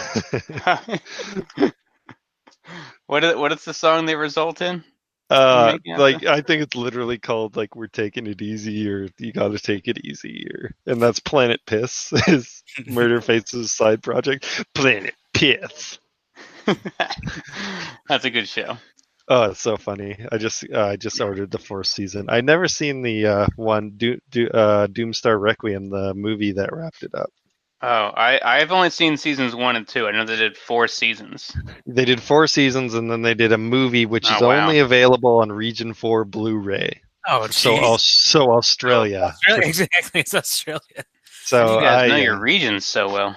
[3.07, 4.83] what is, what is the song they result in
[5.29, 9.49] uh, like I think it's literally called like "We're taking it easy" or "You got
[9.49, 14.65] to take it easy," or and that's Planet Piss is Murder Face's side project.
[14.73, 15.99] Planet Piss.
[18.09, 18.77] That's a good show.
[19.29, 20.17] Oh, it's so funny.
[20.31, 22.27] I just uh, I just ordered the fourth season.
[22.29, 27.03] I never seen the uh, one Do, Do, uh, Doomstar Requiem, the movie that wrapped
[27.03, 27.31] it up.
[27.81, 30.07] Oh, I I've only seen seasons one and two.
[30.07, 31.55] I know they did four seasons.
[31.85, 34.63] They did four seasons, and then they did a movie which is Oh, wow.
[34.63, 37.01] only available on Region Four Blu-ray.
[37.27, 39.19] Oh, So, so Australia.
[39.35, 40.21] Australia, exactly.
[40.21, 41.03] It's Australia.
[41.43, 43.35] So you guys I, know uh, your regions so well.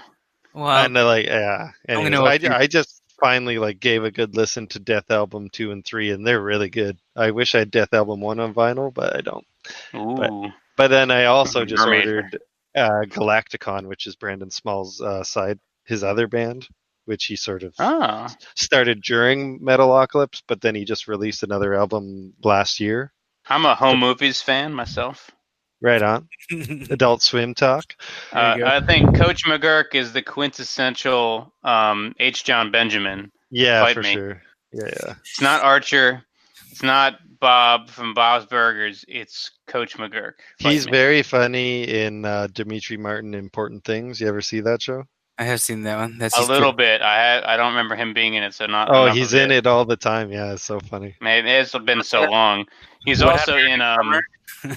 [0.54, 1.70] Well, and uh, like yeah.
[1.88, 2.48] only Anyways, know a I, few.
[2.50, 6.40] I just finally like gave a good listen to Dethalbum two and three, and they're
[6.42, 6.98] really good.
[7.14, 9.46] I wish I had Dethalbum one on vinyl, but I don't.
[9.94, 12.06] Ooh, But then I also just Mermaid.
[12.06, 12.38] ordered
[12.76, 16.68] uh, Galacticon, which is Brendon Small's uh, side, his other band,
[17.04, 22.32] which he sort of oh, started during Metalocalypse, but then he just released another album
[22.42, 23.12] last year.
[23.48, 25.30] I'm a home movies fan myself.
[25.82, 26.28] Right on.
[26.90, 27.94] Adult Swim talk.
[28.32, 28.58] Uh.
[28.64, 32.44] I think Coach McGuirk is the quintessential um, H.
[32.44, 33.32] Jon Benjamin.
[33.50, 34.12] Yeah, for me.
[34.12, 34.42] sure.
[34.72, 35.14] Yeah, yeah.
[35.20, 36.22] It's not Archer.
[36.70, 39.04] It's not Bob from Bob's Burgers.
[39.08, 40.32] It's Coach McGuirk.
[40.58, 40.92] He's me.
[40.92, 44.20] very funny in uh, Demetri Martin Important Things.
[44.20, 45.04] You ever see that show?
[45.38, 46.18] I have seen that one.
[46.18, 47.00] That's a just little bit.
[47.00, 48.88] I had, I don't remember him being in it, so not.
[48.90, 50.30] Oh, he's in it all the time.
[50.30, 51.14] Yeah, it's so funny.
[51.22, 52.66] Maybe it's been so long.
[53.06, 54.20] He's What also in um.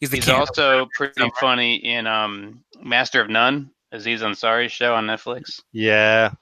[0.00, 5.06] He's the He's also pretty funny in um Master of None, Aziz Ansari's show on
[5.06, 5.60] Netflix.
[5.70, 6.32] Yeah.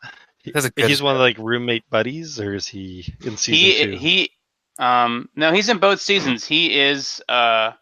[0.55, 3.99] That's He's one of like roommate buddies, or is he in season He two?
[3.99, 4.30] he
[4.81, 6.45] um no, he's in both seasons.
[6.47, 7.72] He is uh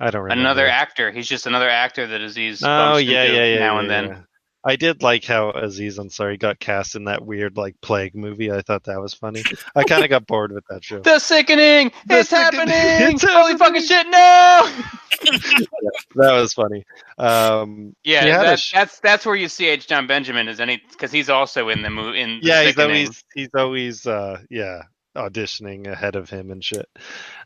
[0.00, 0.40] I don't remember.
[0.40, 1.12] another actor.
[1.12, 3.58] He's just another actor that Aziz Oh yeah, yeah, yeah.
[3.60, 4.04] now yeah, and then.
[4.08, 4.20] yeah.
[4.64, 8.52] I did like how Aziz Ansari got cast in that weird like plague movie.
[8.52, 9.42] I thought that was funny.
[9.74, 11.00] I kind of got bored with that show.
[11.00, 11.90] The sickening!
[12.06, 12.68] The it's sickening!
[12.68, 13.14] happening!
[13.14, 13.58] It's Holy happening!
[13.58, 14.06] fucking shit!
[14.08, 14.84] No!
[16.14, 16.84] That was funny.
[17.18, 19.86] Um, Yeah, he had a that, sh- that's that's where you see H.
[19.86, 22.20] Jon Benjamin is any because he's also in the movie.
[22.20, 24.82] In The yeah, he's always he's always uh, yeah
[25.16, 26.88] auditioning ahead of him and shit.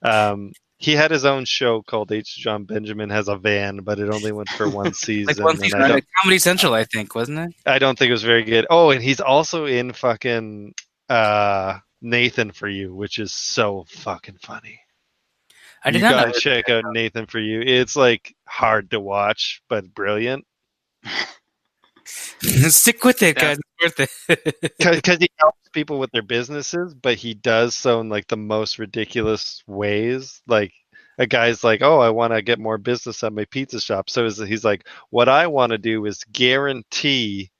[0.02, 2.36] Um, he had his own show called H.
[2.36, 5.36] Jon Benjamin has a van, but it only went for one season.
[5.36, 7.54] Like one season on Comedy Central, I think, wasn't it?
[7.64, 8.66] I don't think it was very good.
[8.68, 10.74] Oh, and he's also in fucking
[11.08, 14.80] uh, Nathan for You, which is so fucking funny.
[15.82, 16.38] I did you not gotta know.
[16.38, 17.62] check out Nathan for You.
[17.62, 20.44] It's like hard to watch, but brilliant.
[22.70, 23.54] Stick with it, Yeah.
[23.54, 23.58] guys.
[23.80, 24.76] It's worth it.
[24.78, 28.78] because he helps people with their businesses, but he does so in like the most
[28.78, 30.42] ridiculous ways.
[30.46, 30.72] Like
[31.18, 34.28] a guy's like, "Oh, I want to get more business at my pizza shop," so
[34.28, 37.50] he's like, "What I want to do is guarantee."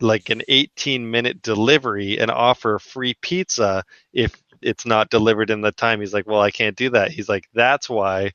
[0.00, 3.82] like an 18 minute delivery and offer free pizza
[4.12, 7.28] if it's not delivered in the time he's like well i can't do that he's
[7.28, 8.30] like that's why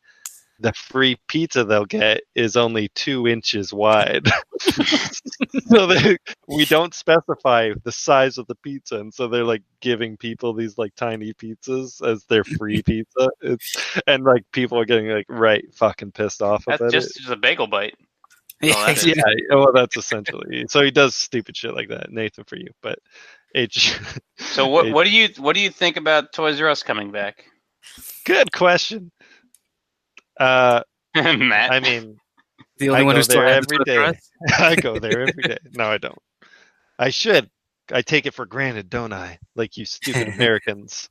[0.64, 4.26] the free pizza they'll get is only two inches wide.
[5.68, 10.18] So they, we don't specify the size of the pizza and so they're like giving
[10.18, 13.30] people these like tiny pizzas as their free pizza.
[13.42, 17.30] It's, and like people are getting like right fucking pissed off That's about just, just
[17.30, 17.96] a bagel bite.
[18.62, 22.46] Yeah, Oh, that's- yeah well that's essentially so he does stupid shit like that nathan
[22.46, 22.98] for you but
[23.56, 23.98] h
[24.38, 27.12] So what It- what do you what do you think about Toys R Us coming
[27.12, 27.46] back,
[28.26, 29.12] good question
[30.40, 30.82] uh
[31.16, 31.72] Matt?
[31.72, 32.18] i mean
[32.78, 33.98] the only I one who's there has every Toys day.
[33.98, 34.30] R Us?
[34.60, 36.18] i go there every day no i don't
[37.00, 37.50] i should
[37.92, 41.10] i take it for granted don't i like you stupid americans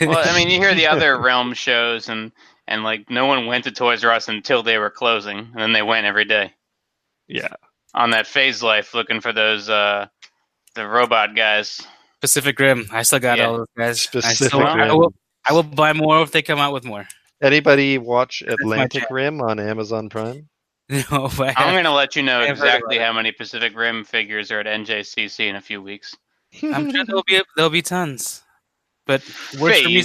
[0.00, 2.30] well, I mean, you hear the other Realm shows, and
[2.68, 5.72] and like no one went to Toys R Us until they were closing, and then
[5.72, 6.52] they went every day
[7.28, 7.48] yeah
[7.94, 10.06] on that phase life looking for those uh
[10.74, 11.80] the robot guys.
[12.20, 12.86] Pacific Rim.
[12.92, 13.46] I still got Yeah.
[13.46, 14.06] all those guys.
[14.08, 14.96] I, Pacific still, I, Rim.
[14.96, 15.14] will,
[15.48, 17.06] I will buy more if they come out with more.
[17.42, 20.48] Anybody watch atlantic rim on amazon prime
[21.10, 24.04] No, but I'm gonna let you know I have heard exactly how many Pacific Rim
[24.04, 26.16] figures are at NJCC in a few weeks.
[26.62, 28.44] I'm sure there'll be there'll be tons.
[29.04, 29.22] But
[29.58, 30.04] works me.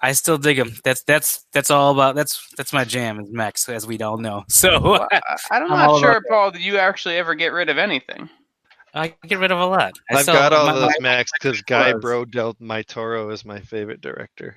[0.00, 0.72] I still dig them.
[0.84, 2.14] That's that's that's all about.
[2.14, 3.20] That's that's my jam.
[3.20, 4.44] Is Max, as we all know.
[4.48, 7.76] So Well, I, I'm I'm not sure, Paul, that you actually ever get rid of
[7.76, 8.30] anything.
[8.94, 9.92] I get rid of a lot.
[10.10, 13.60] I i've got all my- those max because guy bro dealt my toro is my
[13.60, 14.56] favorite director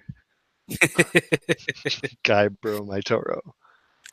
[2.23, 3.41] guy bro my toro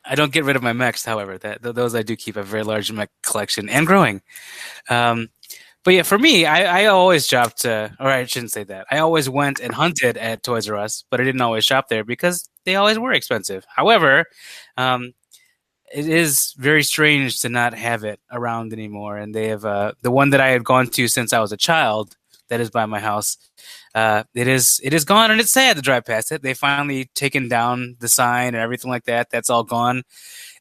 [0.05, 1.37] I don't get rid of my mechs, however.
[1.37, 4.21] That th- those I do keep a very large mech collection and growing.
[4.89, 5.29] Um,
[5.83, 8.87] but yeah, for me, I, I always shopped, uh, or I shouldn't say that.
[8.91, 12.03] I always went and hunted at Toys R Us, but I didn't always shop there
[12.03, 13.65] because they always were expensive.
[13.75, 14.25] However,
[14.77, 15.13] um,
[15.93, 19.17] it is very strange to not have it around anymore.
[19.17, 21.57] And they have uh, the one that I had gone to since I was a
[21.57, 22.15] child.
[22.49, 23.37] That is by my house.
[23.95, 26.41] Uh, it is it is gone, and it's sad to drive past it.
[26.41, 29.29] They finally taken down the sign and everything like that.
[29.29, 30.03] That's all gone,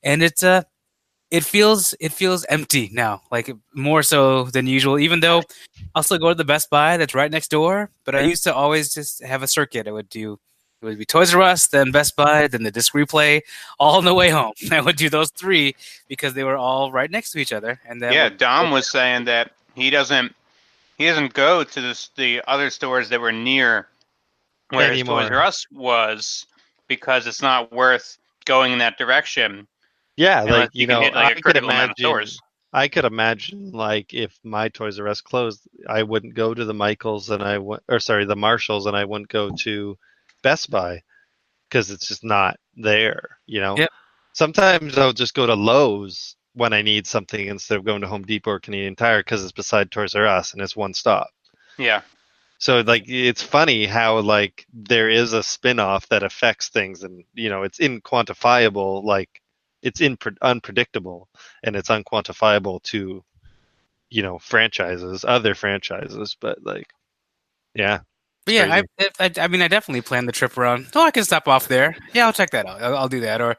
[0.02, 0.62] and it's uh
[1.30, 4.98] it feels it feels empty now, like more so than usual.
[4.98, 5.42] Even though
[5.94, 8.54] I'll still go to the Best Buy that's right next door, but I used to
[8.54, 9.86] always just have a circuit.
[9.86, 10.38] I would do
[10.80, 13.40] it would be Toys R Us, then Best Buy, then the disc replay,
[13.78, 14.52] all on the way home.
[14.70, 15.74] I would do those three
[16.06, 17.80] because they were all right next to each other.
[17.86, 20.34] And then yeah, Dom was saying that he doesn't
[20.98, 23.88] he doesn't go to the the other stores that were near
[24.70, 25.22] where his Anymore.
[25.22, 26.46] Toys R Us was
[26.88, 29.66] because it's not worth going in that direction.
[30.16, 32.40] yeah like you, can know hit, like, i a could critical amount of imagine stores.
[32.72, 36.74] I could imagine like if my Toys R Us closed, I wouldn't go to the
[36.74, 39.96] Michaels and I went, or sorry, the Marshalls, and I wouldn't go to
[40.42, 41.02] Best Buy
[41.68, 43.38] because it's just not there.
[43.46, 43.76] You know.
[43.78, 43.90] Yep.
[44.34, 48.22] Sometimes I'll just go to Lowe's when I need something instead of going to Home
[48.24, 51.28] Depot or Canadian Tire because it's beside Toys R Us and it's one stop.
[51.78, 52.02] Yeah,
[52.58, 57.48] So like it's funny how like there is a spin-off that affects things and you
[57.50, 59.40] know it's inquantifiable like
[59.82, 61.28] it's in unpredictable
[61.62, 63.24] and it's unquantifiable to
[64.10, 66.88] you know franchises other franchises but like
[67.74, 68.00] yeah
[68.44, 69.06] But yeah, I.
[69.20, 70.86] I, I mean, I definitely plan the trip around.
[70.94, 71.96] Oh, I can stop off there.
[72.14, 72.80] Yeah, I'll check that out.
[72.82, 73.40] I'll, I'll do that.
[73.42, 73.56] Or,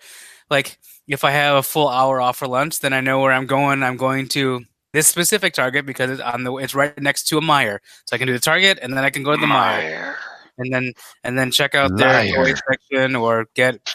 [0.49, 0.77] like,
[1.07, 3.83] if I have a full hour off for lunch, then I know where I'm going.
[3.83, 6.55] I'm going to this specific Target because it's on the.
[6.57, 9.09] It's right next to a Meijer, so I can do the Target, and then I
[9.09, 10.15] can go to the Meijer,
[10.57, 10.93] and then
[11.23, 13.93] and then check out their toy section or get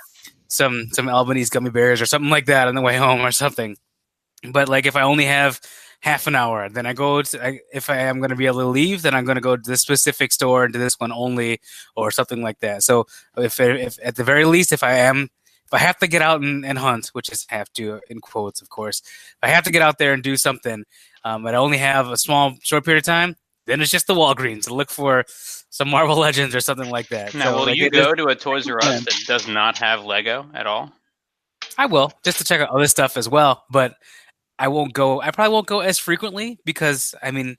[0.48, 3.76] some some Albanese gummy bears or something like that on the way home or something.
[4.52, 5.60] But like, if I only have
[6.04, 6.68] half an hour.
[6.68, 9.14] Then I go to, I, if I am going to be able to leave, then
[9.14, 11.60] I'm going to go to this specific store and to this one only
[11.96, 12.82] or something like that.
[12.82, 13.06] So
[13.38, 15.30] if, if at the very least, if I am
[15.66, 18.60] if I have to get out and, and hunt, which is have to in quotes,
[18.62, 20.84] of course, if I have to get out there and do something,
[21.24, 23.36] um, but I only have a small short period of time,
[23.66, 25.24] then it's just the Walgreens to look for
[25.70, 27.34] some Marvel Legends or something like that.
[27.34, 29.78] Now, So, will like, you go is- to a Toys R Us that does not
[29.78, 30.92] have Lego at all?
[31.78, 33.94] I will just to check out other stuff as well, but
[34.58, 35.20] I won't go.
[35.20, 37.56] I probably won't go as frequently because I mean,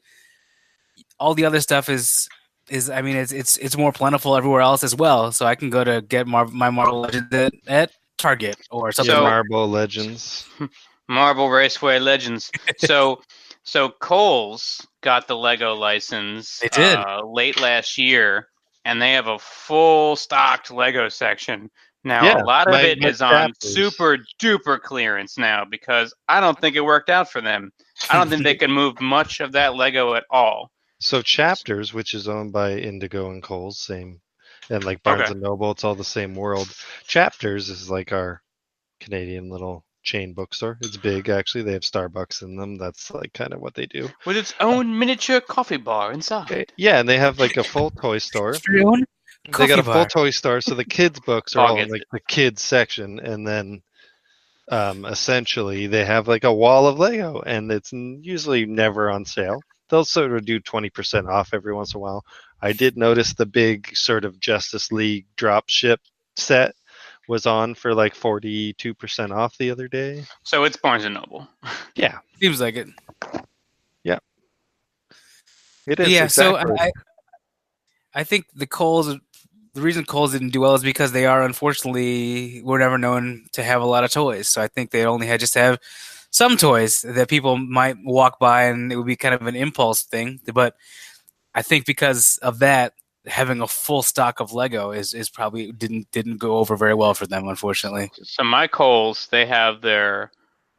[1.19, 2.29] all the other stuff is
[2.69, 5.31] is I mean it's it's it's more plentiful everywhere else as well.
[5.31, 9.13] So I can go to get Mar- my Marvel Legends at, at Target or something.
[9.13, 10.47] Yeah, So- Marble Legends.
[11.07, 12.51] Marvel Raceway Legends.
[12.79, 13.21] So,
[13.63, 16.59] so Kohl's got the Lego license.
[16.59, 16.97] They did.
[16.97, 18.47] uh, late last year,
[18.85, 21.69] and they have a full stocked Lego section.
[22.03, 23.73] Now, Yeah, a lot of my- it my is on chapters.
[23.75, 27.71] super duper clearance now because I don't think it worked out for them.
[28.09, 30.71] I don't think they can move much of that Lego at all.
[30.99, 34.21] So Chapters, which is owned by Indigo and Coles, same,
[34.69, 35.31] and like Barnes Okay.
[35.33, 36.67] and Noble, it's all the same world.
[37.07, 38.41] Chapters is like our
[38.99, 40.77] Canadian little chain bookstore.
[40.81, 41.63] It's big actually.
[41.63, 42.77] They have Starbucks in them.
[42.77, 44.09] That's like kind of what they do.
[44.25, 46.43] With its own miniature coffee bar inside.
[46.51, 46.65] Okay.
[46.77, 48.55] Yeah, and they have like a full toy store.
[48.69, 49.05] Your own
[49.57, 50.07] they got a full bar.
[50.07, 53.45] toy store, so the kids' books are all in gets like the kids section, and
[53.47, 53.81] then
[54.71, 59.25] um, essentially they have like a wall of Lego, and it's n- usually never on
[59.25, 59.61] sale.
[59.89, 62.25] They'll sort of do twenty percent off every once in a while.
[62.61, 65.99] I did notice the big sort of Justice League drop ship
[66.35, 66.75] set
[67.27, 70.25] was on for like forty two percent off the other day.
[70.43, 71.47] So it's Barnes and Noble.
[71.95, 72.87] Yeah, Seems like it.
[74.03, 74.19] Yeah.
[75.87, 76.09] It is.
[76.09, 76.75] yeah, exactly.
[76.75, 76.91] so I,
[78.13, 79.07] I think the Kohl's,
[79.73, 83.63] the reason Kohl's didn't do well is because they are unfortunately were never known to
[83.63, 84.47] have a lot of toys.
[84.47, 85.79] So I think they only had just have
[86.35, 90.03] some toys that people might walk by and it would be kind of an impulse
[90.03, 90.41] thing.
[90.53, 90.75] But
[91.53, 92.91] I think because of that,
[93.25, 97.13] having a full stock of Lego is is probably didn't didn't go over very well
[97.13, 98.11] for them, unfortunately.
[98.21, 100.29] So my Kohl's, they have their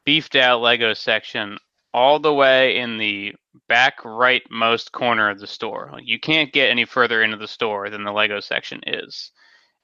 [0.05, 1.57] beefed out Lego section
[1.95, 3.35] all the way in the
[3.67, 5.99] back rightmost corner of the store.
[6.03, 9.33] You can't get any further into the store than the Lego section is.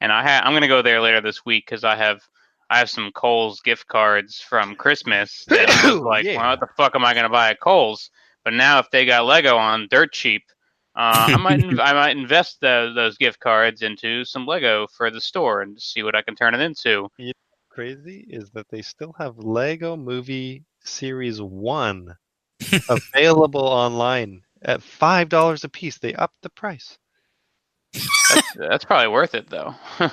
[0.03, 2.21] And I ha- I'm going to go there later this week because I have
[2.73, 5.45] I have some Kohl's gift cards from Christmas.
[5.49, 6.39] That I was like, Yeah.
[6.39, 8.11] well, what the fuck am I going to buy at Kohl's?
[8.45, 10.43] But now if they got Lego on dirt cheap,
[10.97, 15.11] uh, I might in- I might invest tho- those gift cards into some Lego for
[15.11, 17.09] the store and see what I can turn it into.
[17.71, 22.15] crazy is that they still have Lego Movie Series 1
[22.89, 25.99] available online at $5 a piece.
[25.99, 26.99] They upped the price.
[28.55, 29.75] That's probably worth it, though.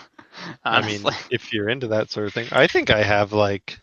[0.72, 3.80] I mean, if you're into that sort of thing, I think I have like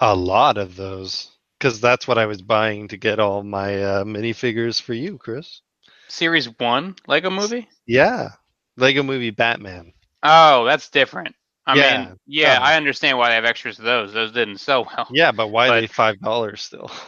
[0.00, 4.04] a lot of those because that's what I was buying to get all my uh,
[4.04, 5.60] minifigures for you, Chris.
[6.08, 7.68] Series one Lego Movie.
[7.86, 8.32] Yeah,
[8.76, 9.92] Lego Movie Batman.
[10.22, 11.34] Oh, that's different.
[11.66, 12.62] I Yeah, mean, yeah, dumb.
[12.62, 14.12] I understand why they have extras of those.
[14.12, 15.10] Those didn't sell well.
[15.10, 16.90] Yeah, but why are they five dollars still?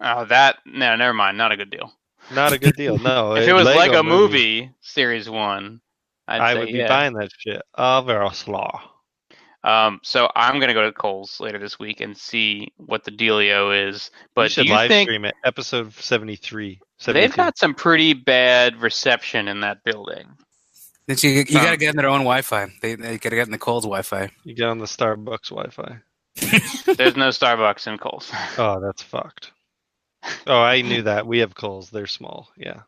[0.00, 1.36] Oh, that no, never mind.
[1.38, 1.92] Not a good deal.
[2.34, 2.98] Not a good deal.
[2.98, 5.80] No, if uh, it was Lego, like a Movie Series one,
[6.26, 6.88] I'd I say, would be yeah.
[6.88, 7.62] buying that shit.
[7.74, 8.70] Oh, very slow.
[9.64, 13.88] Um, so I'm gonna go to Kohl's later this week and see what the dealio
[13.90, 14.10] is.
[14.34, 15.34] But do should you live think stream it.
[15.44, 16.80] Episode 73.
[17.06, 20.28] they've got some pretty bad reception in that building?
[21.08, 22.66] That you, you Um, got to get in their own Wi-Fi.
[22.82, 24.30] They, they got to get in the Coles Wi-Fi.
[24.44, 26.00] You get on the Starbucks Wi-Fi.
[26.96, 28.30] There's no Starbucks in Cole's.
[28.58, 29.52] Oh, that's fucked.
[30.46, 31.26] Oh, I knew that.
[31.26, 31.90] We have Coles.
[31.90, 32.50] They're small.
[32.56, 32.82] Yeah.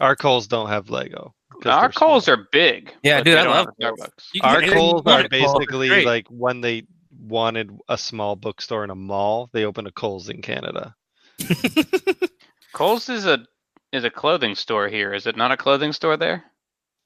[0.00, 1.34] Our Coles don't have Lego.
[1.64, 2.22] Our they're small.
[2.28, 2.92] are big.
[3.02, 4.00] Yeah, dude, I love have a Kohl's.
[4.00, 4.40] Starbucks.
[4.42, 5.42] Our get anything Coles are want at Kohl's.
[5.42, 6.06] It's basically great.
[6.06, 6.86] like when they
[7.18, 10.94] wanted a small bookstore in a mall, they opened a Coles in Canada.
[12.72, 13.46] Coles is a
[13.92, 15.14] is a clothing store here.
[15.14, 16.44] Is it not a clothing store there?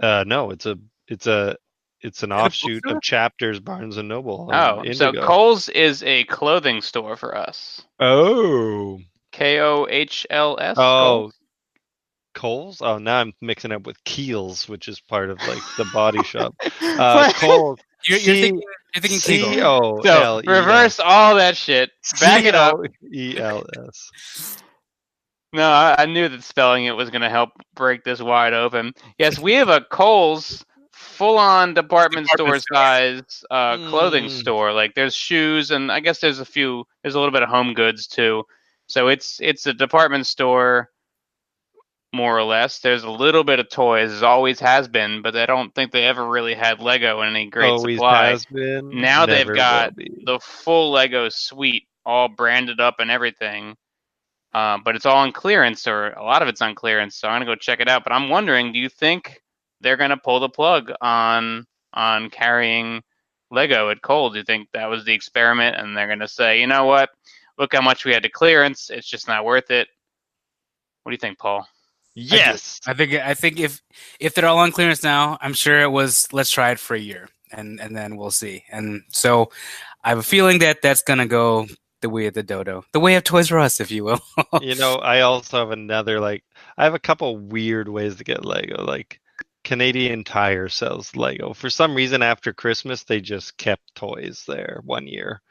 [0.00, 0.78] Uh, no, it's a
[1.08, 1.56] it's a
[2.00, 4.50] it's an offshoot of Chapters Barnes and Noble.
[4.52, 7.82] on Oh, so Coles is a clothing store for us.
[7.98, 8.98] Oh,
[9.32, 10.76] K O H L S.
[10.78, 11.30] Oh,
[12.34, 12.78] Coles.
[12.80, 16.54] Oh, now I'm mixing up with Keels, which is part of like the body shop.
[16.82, 17.34] Uh, What?
[17.36, 17.78] Coles.
[18.08, 18.62] You're, you're thinking,
[18.94, 20.46] you're thinking C So L E S.
[20.48, 21.90] reverse all that shit.
[22.20, 22.80] Back it up.
[23.12, 24.52] E L S.
[25.52, 28.92] No, I, I knew that spelling it was going to help break this wide open.
[29.18, 34.30] Yes, we have a Kohl's full-on department, Department store size uh, clothing Mm.
[34.30, 34.72] store.
[34.72, 36.84] Like there's shoes and I guess there's a few.
[37.02, 38.44] There's a little bit of home goods too.
[38.90, 40.90] So it's it's a department store,
[42.12, 42.80] more or less.
[42.80, 46.04] There's a little bit of toys, as always has been, but I don't think they
[46.04, 48.30] ever really had Lego in any great Always supply.
[48.30, 49.00] has been.
[49.00, 53.76] Now they've got the full Lego suite, all branded up and everything.
[54.52, 57.14] Uh, but it's all on clearance, or a lot of it's on clearance.
[57.14, 58.02] So I'm gonna go check it out.
[58.02, 59.40] But I'm wondering, do you think
[59.80, 61.64] they're gonna pull the plug on
[61.94, 63.02] on carrying
[63.50, 66.60] Lego at Kohl, do you think that was the experiment, and they're going to say,
[66.60, 67.10] you know what?
[67.60, 68.88] Look how much we had to clearance.
[68.88, 69.86] It's just not worth it.
[71.02, 71.68] What do you think, Paul?
[72.14, 72.80] Yes.
[72.86, 73.82] I think I think if
[74.18, 76.98] if they're all on clearance now, I'm sure it was let's try it for a
[76.98, 78.64] year and and then we'll see.
[78.70, 79.50] And so
[80.02, 81.66] I have a feeling that that's gonna go
[82.00, 84.20] the way of the dodo, the way of Toys R Us, if you will.
[84.62, 86.42] you know, I also have another like
[86.78, 88.84] I have a couple weird ways to get Lego.
[88.84, 89.20] Like
[89.64, 91.52] Canadian Tire sells Lego.
[91.52, 95.42] For some reason after Christmas they just kept toys there one year.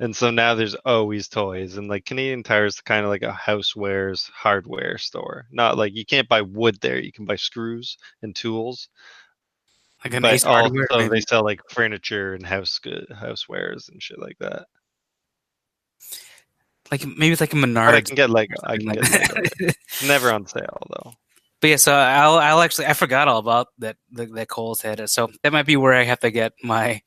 [0.00, 3.32] And so now there's always toys and like Canadian Tire is kind of like a
[3.32, 5.46] housewares hardware store.
[5.52, 8.88] Not like you can't buy wood there, you can buy screws and tools.
[10.02, 11.16] like an Ace Hardware, also maybe.
[11.16, 14.64] they sell like furniture and house good housewares and shit like that.
[16.90, 18.54] like maybe it's like a But I can get Lego.
[18.64, 19.72] I can like get Lego.
[20.06, 21.12] Never on sale though.
[21.60, 24.98] But yeah, so I'll I'll actually I forgot all about that that, that Kohl's had
[24.98, 25.10] it.
[25.10, 27.02] So that might be where I have to get my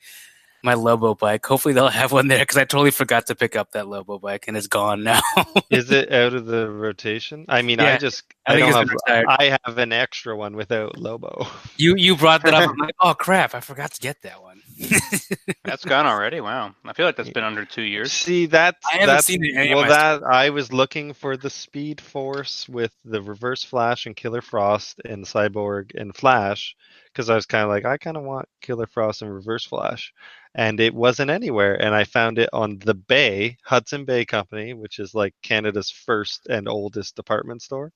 [0.63, 1.45] my Lobo bike.
[1.45, 4.45] Hopefully they'll have one there because I totally forgot to pick up that Lobo bike
[4.47, 5.19] and it's gone now.
[5.69, 7.45] Is it out of the rotation?
[7.49, 9.25] I mean, I just I I, don't have retired.
[9.27, 11.47] I have an extra one without Lobo.
[11.77, 12.69] you you brought that up.
[12.69, 14.61] I'm like, oh crap, I forgot to get that one.
[15.65, 16.39] That's gone already.
[16.39, 18.11] Wow, I feel like that's been under two years.
[18.11, 18.75] See that?
[18.91, 21.49] I haven't that's, seen it any of well my that I was looking for the
[21.49, 26.75] Speed Force with the Reverse Flash and Killer Frost and Cyborg and Flash
[27.13, 30.13] because I was kind of like I kind of want Killer Frost and Reverse Flash,
[30.55, 31.75] and it wasn't anywhere.
[31.81, 36.47] And I found it on the Bay Hudson Bay Company, which is like Canada's first
[36.47, 37.91] and oldest department store.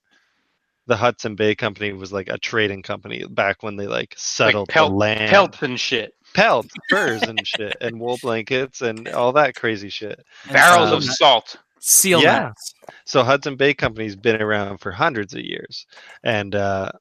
[0.88, 4.92] The Hudson Bay Company was like a trading company back when they like settled pelt-
[4.92, 6.14] the land, Pelts and shit.
[6.34, 10.24] pelts, furs, and shit, and wool blankets and all that crazy shit.
[10.50, 11.58] Barrels Um, of salt.
[11.82, 12.40] seal yeah.
[12.40, 12.74] mats.
[13.06, 15.86] So Hudson Bay Company's been around for hundreds of years,
[16.24, 16.92] and uh,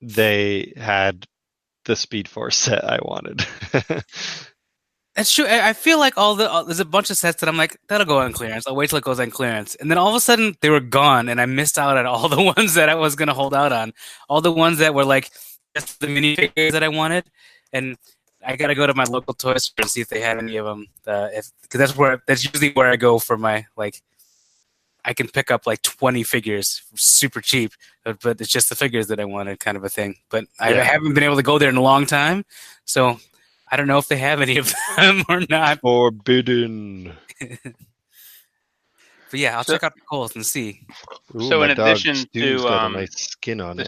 [0.00, 1.26] they had
[1.86, 3.46] the Speed Force set I wanted.
[5.16, 5.46] That's true.
[5.48, 8.06] I feel like all the uh, there's a bunch of sets that I'm like that'll
[8.06, 8.66] go on clearance.
[8.66, 10.78] I'll wait till it goes on clearance, and then all of a sudden they were
[10.78, 13.72] gone, and I missed out on all the ones that I was gonna hold out
[13.72, 13.94] on.
[14.28, 15.30] All the ones that were like
[15.74, 17.24] just the minifigures that I wanted,
[17.72, 17.96] and
[18.44, 20.66] I gotta go to my local toy store and see if they had any of
[20.66, 20.86] them.
[21.06, 24.02] Uh, if because that's where that's usually where I go for my like.
[25.06, 27.72] I can pick up like 20 figures super cheap,
[28.04, 30.16] but, but it's just the figures that I wanted, kind of a thing.
[30.30, 30.82] But I Yeah.
[30.82, 32.44] haven't been able to go there in a long time,
[32.84, 33.18] so
[33.70, 35.80] I don't know if they have any of them or not.
[35.80, 37.14] Forbidden.
[39.30, 40.86] But yeah, I'll So- check out the Kohl's and see.
[41.34, 43.82] Ooh, So in addition Stu's to, got um, a nice skin on the-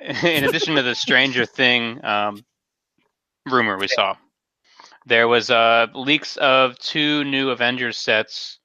[0.00, 0.24] it.
[0.24, 2.42] in addition to the Stranger Thing um,
[3.46, 4.16] rumor we saw,
[5.04, 8.60] there was uh, leaks of two new Avengers sets,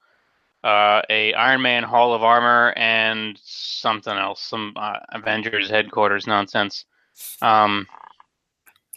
[0.67, 6.83] uh, a Iron Man Hall of Armor, and something else, some uh, Avengers headquarters nonsense.
[7.41, 7.87] Um,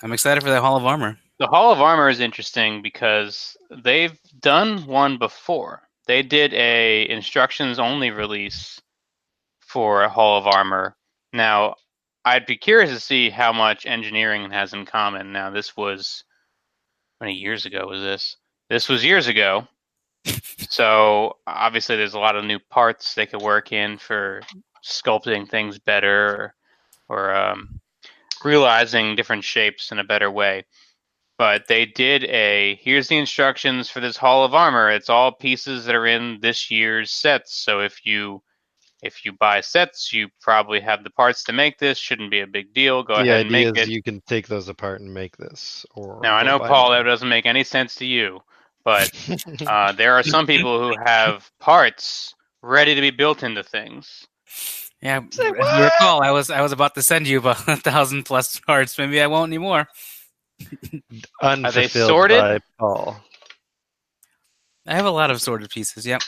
[0.02, 1.16] I'm excited for that Hall of Armor.
[1.38, 5.82] the Hall of Armor is interesting because they've done one before.
[6.08, 8.80] They did a instructions only release
[9.60, 10.96] for a Hall of Armor.
[11.32, 11.76] Now,
[12.24, 15.32] I'd be curious to see how much engineering has in common.
[15.32, 16.24] Now, this was
[17.20, 18.36] how many years ago was this?
[18.68, 19.68] This was years ago.
[20.68, 24.42] So obviously, there's a lot of new parts they could work in for
[24.84, 26.54] sculpting things better,
[27.08, 27.80] or, or um,
[28.44, 30.64] realizing different shapes in a better way.
[31.38, 34.90] But they did a here's the instructions for this hall of armor.
[34.90, 37.54] It's all pieces that are in this year's sets.
[37.54, 38.42] So if you
[39.02, 41.96] if you buy sets you probably have the parts to make this.
[41.96, 43.02] Shouldn't be a big deal.
[43.02, 43.88] Go the ahead and make it.
[43.88, 45.86] you can take those apart and make this.
[45.94, 48.42] Or now i know paul that doesn't make any sense to you
[48.84, 49.10] but
[49.66, 54.26] uh, there are some people who have parts ready to be built into things
[55.02, 57.76] Yeah, Say if you recall, I was I was about to send you about a
[57.76, 58.98] thousand plus parts.
[58.98, 59.88] Maybe I won't anymore.
[61.42, 62.38] Are they sorted?
[62.38, 63.16] by Paul.
[64.86, 66.06] I have a lot of sorted pieces.
[66.06, 66.22] Yep.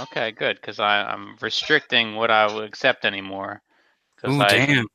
[0.00, 3.62] okay good because i'm restricting what i will accept anymore.
[4.26, 4.86] Ooh, I, damn.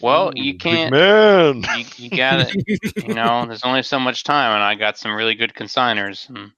[0.00, 1.62] Well Ooh, you can't Man.
[1.76, 2.56] you, you got it
[3.02, 6.52] you know, there's only so much time, and I got some really good consigners, and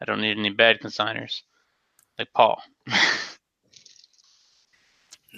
[0.00, 1.42] I don't need any bad consigners,
[2.18, 2.62] like Paul.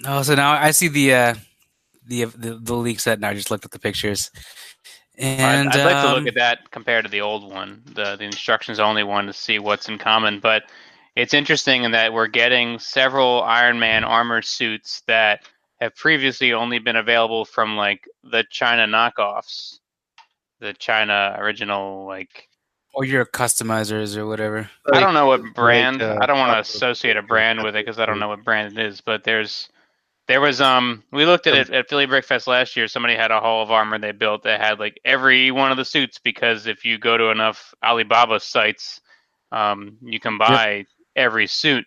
[0.05, 1.35] Oh, so now I see the uh,
[2.05, 3.19] the the, the leak set.
[3.19, 4.31] Now I just looked at the pictures,
[5.17, 8.15] and I'd, I'd like to um, look at that compared to the old one, the
[8.15, 10.39] the instructions only one, to see what's in common.
[10.39, 10.63] But
[11.15, 15.41] it's interesting in that we're getting several Iron Man armor suits that
[15.83, 19.79] have previously only been available from like the China knockoffs,
[20.59, 22.47] the China original like
[22.93, 24.69] or your customizers or whatever.
[24.93, 26.01] I don't know what brand.
[26.01, 28.43] uh, I don't want to associate a brand with it because I don't know what
[28.43, 29.01] brand it is.
[29.01, 29.69] But there's
[30.27, 32.87] There was um we looked at it at Philly Brickfest last year.
[32.87, 35.85] Somebody had a hall of armor they built that had like every one of the
[35.85, 39.01] suits because if you go to enough Alibaba sites,
[39.51, 41.85] um, you can buy every suit.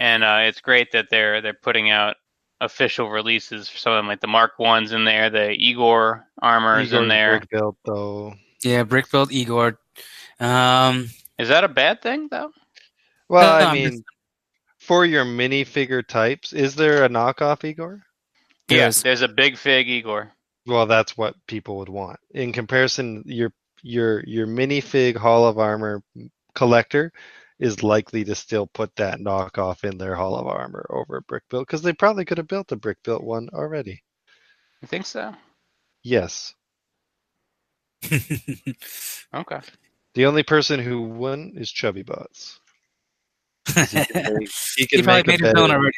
[0.00, 2.16] And uh, it's great that they're they're putting out
[2.60, 6.80] official releases for some of them, like the Mark Ones in there, the Igor armor
[6.80, 7.38] is in there.
[7.38, 8.34] brick built though.
[8.62, 9.78] Yeah, brick built Igor.
[10.40, 12.50] Um, Is that a bad thing though?
[13.28, 14.02] Well, No, no, I mean, just-
[14.78, 18.02] for your minifigure types, is there a knockoff Igor?
[18.68, 19.02] Yeah, Yes.
[19.02, 20.32] there's a big fig Igor.
[20.66, 22.18] Well, that's what people would want.
[22.30, 23.52] In comparison, your
[23.82, 26.02] your your minifig Hall of Armor
[26.54, 27.12] collector
[27.58, 31.42] is likely to still put that knockoff in their Hall of Armor over a brick
[31.50, 34.02] built because they probably could have built a brick built one already.
[34.80, 35.34] You think so?
[36.02, 36.54] Yes.
[39.34, 39.60] Okay.
[40.14, 42.60] The only person who wouldn't is Chubby Bots.
[43.76, 45.96] He can make, he he probably make a made his own already.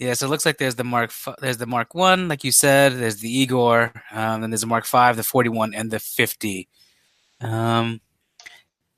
[0.00, 2.50] Yeah, so it looks like there's the Mark, f- there's the Mark One, like you
[2.50, 2.94] said.
[2.94, 6.68] There's the Igor, um, then there's the Mark Five, the 41, and the 50.
[7.40, 8.00] Um,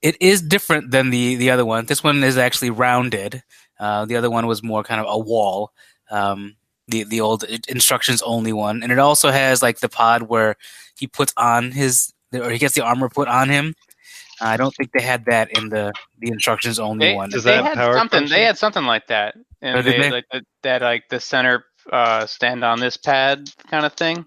[0.06, 1.86] it is different than the the other one.
[1.86, 3.42] This one is actually rounded.
[3.78, 5.72] Uh, the other one was more kind of a wall.
[6.10, 6.56] Um,
[6.88, 10.56] the the old instructions only one, and it also has like the pod where
[10.98, 13.74] he puts on his or he gets the armor put on him.
[14.40, 17.30] I don't think they had that in the the instructions only They, one.
[17.30, 18.20] Does they that had power something.
[18.20, 18.36] function?
[18.36, 20.10] They had something like that, and Oh, they, they?
[20.10, 20.24] like
[20.62, 24.26] that like the center uh, stand on this pad kind of thing.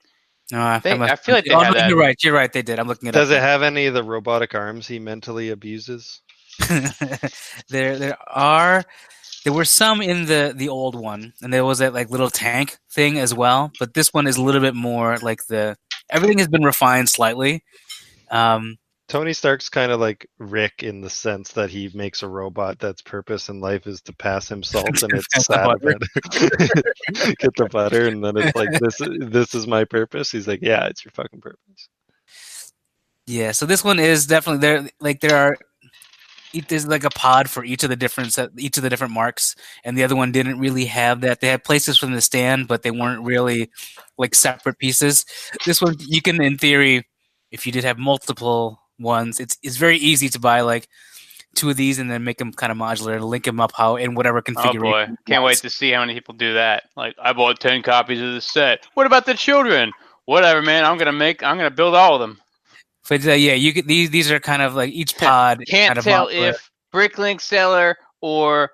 [0.51, 1.89] No, I, They- must- I feel like they oh, had no, that.
[1.89, 2.17] You're right.
[2.23, 2.51] You're right.
[2.51, 2.79] They did.
[2.79, 3.37] I'm looking it Does up.
[3.37, 6.21] it have any of the robotic arms he mentally abuses?
[7.69, 8.83] there, there are.
[9.45, 12.77] There were some in the the old one, and there was that like little tank
[12.91, 13.71] thing as well.
[13.79, 15.77] But this one is a little bit more like the
[16.09, 17.63] everything has been refined slightly.
[18.29, 18.77] Um,
[19.09, 23.01] Tony Stark's kind of like Rick in the sense that he makes a robot that's
[23.01, 25.65] purpose in life is to pass him salt and it's sad.
[27.39, 30.31] Get the butter and then it's like this this is my purpose.
[30.31, 31.89] He's like, Yeah, it's your fucking purpose.
[33.25, 34.89] yeah, so this one is definitely there.
[34.99, 35.57] Like there are,
[36.67, 39.55] there's like a pod for each of the different set, each of the different marks,
[39.83, 41.41] and the other one didn't really have that.
[41.41, 43.71] They had places from the stand, but they weren't really
[44.19, 45.25] like separate pieces.
[45.65, 47.07] This one, you can, in theory,
[47.51, 50.87] if you did have multiple ones, it's it's very easy to buy like
[51.55, 53.95] two of these and then make them kind of modular and link them up how
[53.95, 54.81] in whatever Oh configuration.
[55.15, 55.51] boy, can't want.
[55.51, 56.83] wait to see how many people do that.
[56.95, 58.85] Like, I bought ten copies of the set.
[58.93, 59.91] What about the children?
[60.25, 60.85] Whatever, man.
[60.85, 61.41] I'm gonna make.
[61.43, 62.39] I'm gonna build all of them.
[63.07, 65.63] But uh, yeah, you could these these are kind of like each pod.
[65.67, 68.69] Can't kind of tell if Bricklink seller or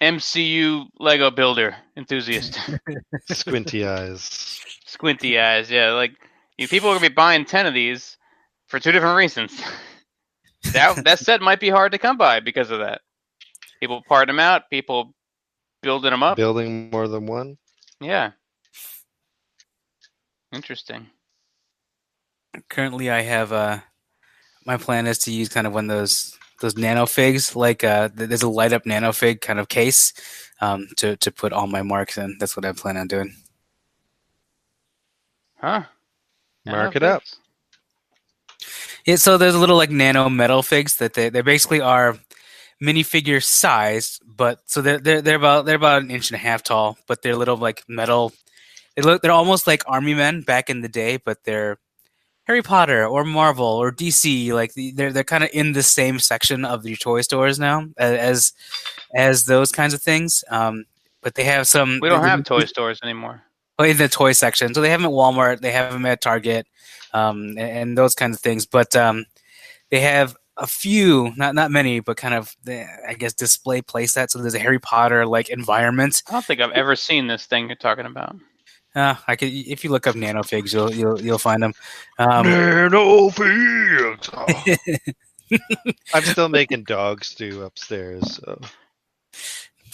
[0.00, 2.58] MCU Lego builder enthusiast.
[3.30, 4.60] Squinty eyes.
[4.86, 5.70] Squinty eyes.
[5.70, 6.12] Yeah, like
[6.56, 8.15] you people are gonna be buying ten of these
[8.66, 9.60] for two different reasons.
[10.72, 13.00] that that set might be hard to come by because of that.
[13.80, 14.70] People part them out.
[14.70, 15.14] People
[15.82, 16.36] building them up.
[16.36, 17.58] Building more than one.
[18.00, 18.32] Yeah.
[20.52, 21.06] Interesting.
[22.70, 23.78] currently I have uh
[24.64, 28.08] my plan is to use kind of one of those those nano figs like uh
[28.14, 30.14] there's a light up nano fig kind of case
[30.62, 33.34] um to to put all my marks in that's what I plan on doing
[35.60, 35.82] Huh?
[36.64, 37.22] Mark it up.
[39.06, 42.16] Yeah so there's a little like nano metal figs that they they basically are
[42.82, 46.62] minifigure sized but so they're they're they're about they're about an inch and a half
[46.62, 48.32] tall but they're little like metal
[48.94, 51.78] they look they're almost like army men back in the day but they're
[52.46, 56.20] Harry Potter or Marvel or DC, like the- they're they're kind of in the same
[56.20, 58.52] section of your toy stores now as
[59.16, 60.44] as those kinds of things.
[60.48, 60.84] Um,
[61.22, 61.98] but they have some.
[62.00, 63.42] We don't have toy stores anymore.
[63.80, 66.20] oh, in the toy section, so they have them at Walmart, they have them at
[66.20, 66.68] Target,
[67.16, 68.66] um, and, and those kinds of things.
[68.66, 69.24] But um,
[69.90, 74.06] they have a few, not not many, but kind of the, I guess display play
[74.06, 74.32] sets.
[74.32, 76.22] So there's a Harry Potter like environment.
[76.28, 78.36] I don't think I've ever seen this thing you're talking about.
[78.94, 81.74] Uh, I could if you look up nanofigs, you'll you'll you'll find them.
[82.18, 84.30] Um, Nano figs.
[86.14, 88.58] I'm still making dog stew upstairs, so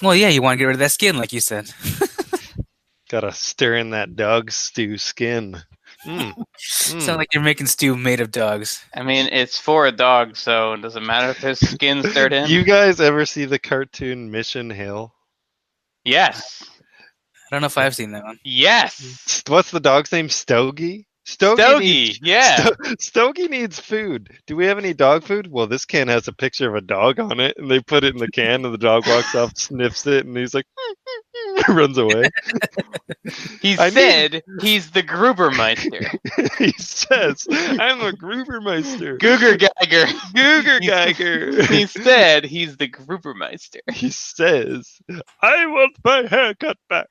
[0.00, 1.70] well, yeah, you want to get rid of that skin, like you said.
[3.08, 5.60] gotta stir in that dog stew skin.
[6.04, 6.34] Mm.
[6.62, 7.00] Mm.
[7.02, 8.84] Sound like you're making stew made of dogs.
[8.94, 12.48] I mean, it's for a dog, so it doesn't matter if his skin's stirred in.
[12.48, 15.12] You guys ever see the cartoon Mission Hill?
[16.04, 16.62] Yes.
[17.50, 18.38] I don't know if I've seen that one.
[18.44, 19.42] Yes.
[19.46, 20.28] What's the dog's name?
[20.28, 21.06] Stogie.
[21.24, 21.62] Stogie.
[21.62, 21.84] Stogie.
[21.84, 22.56] Needs, Yeah.
[22.56, 24.30] Sto- Stogie needs food.
[24.46, 25.48] Do we have any dog food?
[25.50, 28.14] Well, this can has a picture of a dog on it, and they put it
[28.14, 30.66] in the can, and the dog walks off, sniffs it, and he's like,
[31.68, 32.24] runs away.
[33.60, 36.18] He I said he's the Grubermeister.
[36.58, 40.06] he says, "I'm a Grubermeister." Googer Geiger.
[40.34, 41.64] Googer Geiger.
[41.66, 43.78] He said he's the Grubermeister.
[43.92, 44.98] he says,
[45.40, 47.08] "I want my hair cut back."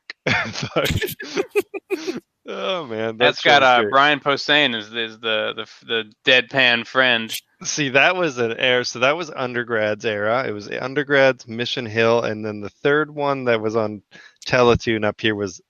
[2.47, 2.55] Fuck.
[2.57, 3.89] oh man, That's that got show's uh.
[3.89, 7.34] Brian Posehn is, is the, the the deadpan friend.
[7.63, 8.84] See, that was an era.
[8.84, 10.45] So that was undergrad's era.
[10.47, 14.01] It was undergrad's Mission Hill, and then the third one that was on
[14.45, 15.61] Teletoon up here was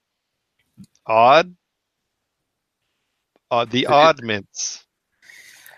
[1.06, 1.54] Odd.
[3.50, 4.86] Uh, the Oddments.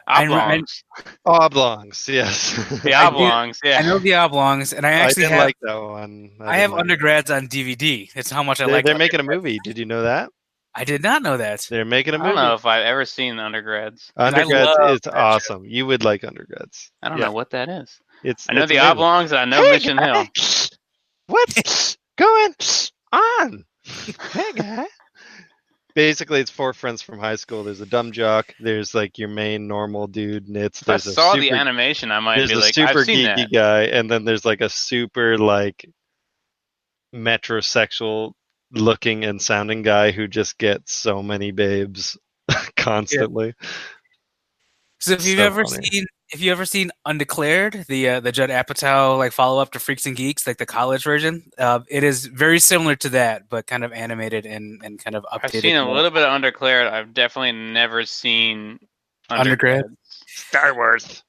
[0.06, 0.84] I I- Oblongs.
[1.26, 2.54] Oblongs, yes.
[2.84, 3.80] The I do- oblongs, yeah.
[3.80, 6.32] I know the oblongs, and I I actually didn't have like that one.
[6.42, 6.82] I, didn't have like it.
[6.82, 8.12] undergrads on DVD.
[8.14, 8.86] That's how much I They're, like.
[8.86, 9.58] they're making a movie.
[9.64, 10.30] Did you know that?
[10.76, 11.66] I did not know that.
[11.70, 12.32] They're making a movie.
[12.32, 14.12] I don't know if I've ever seen undergrads.
[14.18, 15.20] Undergrads love is that show.
[15.20, 15.66] awesome.
[15.66, 16.92] You would like undergrads.
[17.02, 17.26] I don't Yeah.
[17.26, 18.00] know what that is.
[18.24, 18.92] It's I know it's the amazing.
[18.92, 19.34] oblongs.
[19.34, 20.24] I know Hey, Mission Hill.
[20.24, 20.30] guy!
[21.28, 22.56] What's going
[23.12, 23.66] on?
[24.32, 24.86] Hey, guy.
[25.96, 27.64] Basically, it's four friends from high school.
[27.64, 28.52] There's a dumb jock.
[28.60, 30.82] There's like your main normal dude, Nitz.
[30.82, 33.00] If I There's a saw super, the animation, I might there's be a like, super
[33.02, 33.52] I've seen geeky that.
[33.52, 35.86] guy, and then there's like a super like
[37.14, 38.34] metrosexual
[38.74, 42.18] looking and sounding guy who just gets so many babes
[42.78, 43.54] constantly.
[45.00, 45.86] So if you've So ever funny.
[45.86, 49.80] seen if you ever seen Undeclared, the uh, the Judd Apatow like follow up to
[49.80, 53.68] Freaks and Geeks, like the college version, uh, it is very similar to that, but
[53.68, 55.56] kind of animated and, and kind of updated.
[55.56, 56.88] I've seen a little bit of Undeclared.
[56.88, 58.80] I've definitely never seen
[59.30, 59.84] Undergrad?
[59.84, 59.98] Undergrad.
[60.26, 61.24] Star Wars.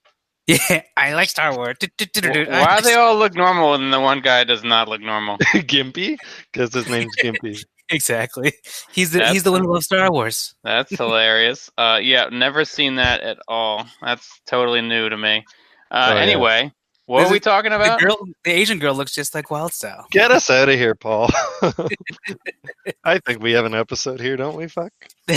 [0.46, 1.76] Yeah, I like Star Wars.
[1.80, 5.38] Wh- Why do they all look normal and the one guy does not look normal?
[5.54, 6.16] Gimpy,
[6.52, 7.64] because his name's Gimpy.
[7.90, 8.52] exactly?
[8.92, 10.54] He's the That's- he's the one who loves Star Wars.
[10.64, 11.70] That's hilarious.
[11.78, 13.86] Uh, yeah, never seen that at all.
[14.02, 15.44] That's totally new to me.
[15.90, 16.20] Uh, Oh, yeah.
[16.22, 16.72] anyway,
[17.06, 18.00] what There's are we a- talking The about?
[18.00, 20.08] girl, the Asian girl, looks just like Wyldstyle.
[20.10, 21.28] Get us out of here, Paul.
[23.04, 24.68] I think we have an episode here, don't we?
[24.68, 24.92] Fuck.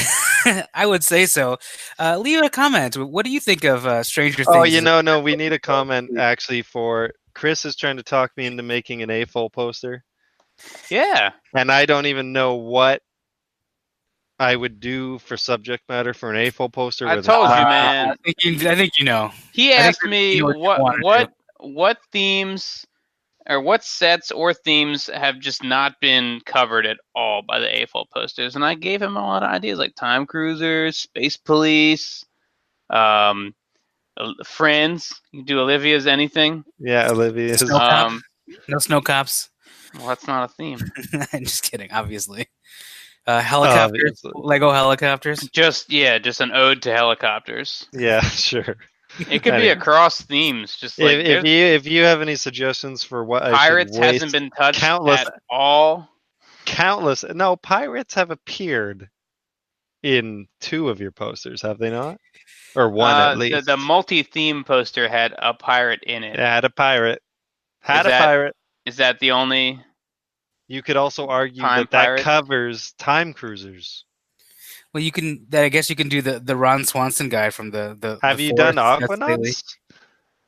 [0.73, 1.57] I would say so.
[1.99, 2.95] Uh, leave a comment.
[2.98, 4.48] What do you think of uh, Stranger Things?
[4.49, 8.31] Oh, you know, no, we need a comment actually for Chris is trying to talk
[8.38, 10.03] me into making an AFOL poster,
[10.89, 13.02] Yeah, and I don't even know what
[14.39, 17.07] I would do for subject matter for an AFOL poster.
[17.07, 18.10] I with told a- you, man.
[18.10, 19.31] I think you, I think you know.
[19.53, 22.85] he asked me what what what what themes
[23.49, 28.05] or what sets or themes have just not been covered at all by the AFOL
[28.13, 32.25] posters, and I gave him a lot of ideas like time cruisers, space police,
[32.89, 33.55] um,
[34.45, 35.13] friends.
[35.31, 36.63] You can do Olivia's anything.
[36.79, 37.59] Yeah, Olivia's.
[37.59, 37.77] Snow.
[37.77, 38.21] Um,
[38.67, 39.49] No snow cops.
[39.97, 40.79] well, that's not a theme.
[41.34, 41.91] I'm just kidding.
[41.91, 42.47] Obviously,
[43.27, 44.31] uh, helicopters, Obviously.
[44.35, 45.39] Lego helicopters.
[45.53, 47.88] Just yeah, just an ode to helicopters.
[47.93, 48.75] Yeah, sure.
[49.19, 50.76] It could be across themes.
[50.76, 54.31] Just like if, if you if you have any suggestions for what I pirates hasn't
[54.31, 56.10] been touched countless- at all.
[56.65, 59.10] countless no pirates have appeared
[60.03, 62.19] in two of your posters, have they not?
[62.76, 63.56] Or one Uh, at least.
[63.65, 66.34] The, the multi-theme poster had a pirate in it.
[66.34, 67.22] It had a pirate.
[67.81, 68.56] Had Is a that- pirate.
[68.85, 69.84] Is that the only?
[70.69, 74.06] You could also argue that that covers time cruisers.
[74.97, 75.45] Well, you can.
[75.47, 78.17] Then I guess you can do the the Ron Swanson guy from the the.
[78.23, 79.63] Have the you done Forest Fest Aquanauts?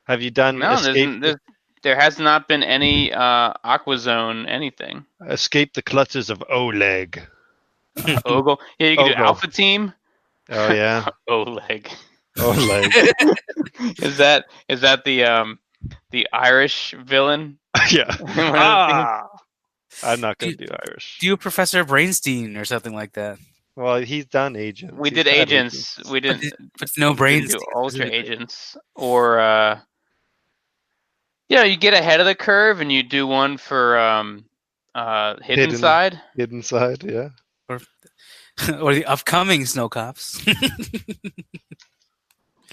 [0.08, 1.36] Have you done No, escape, there's,
[1.84, 5.06] there has not been any uh, Aquazone anything.
[5.28, 7.22] escape the clutches of Oleg?
[8.26, 8.60] Ogel.
[8.80, 9.94] Yeah, you can do Alpha Team.
[10.50, 11.88] Oh yeah, Oleg.
[12.40, 12.92] Oleg.
[14.02, 15.60] is that is that the um
[16.10, 17.60] the Irish villain?
[17.92, 18.10] yeah.
[18.18, 19.28] One of the Ah!
[20.02, 21.18] I'm not going to Do- do Irish.
[21.22, 23.38] Do Professor Brainstein or something like that.
[23.80, 24.94] Well, he's done agents.
[24.98, 25.98] We He's did had agents.
[26.12, 27.54] We But, did but no brains.
[27.54, 29.80] do Ultra Agents or uh,
[31.48, 34.44] yeah, you get ahead of the curve and you do one for um
[34.96, 35.78] uh Hidden, Hidden.
[35.78, 36.22] Side.
[36.36, 37.30] Hidden side, yeah.
[37.70, 37.80] Or,
[38.82, 40.46] or the upcoming snow cops.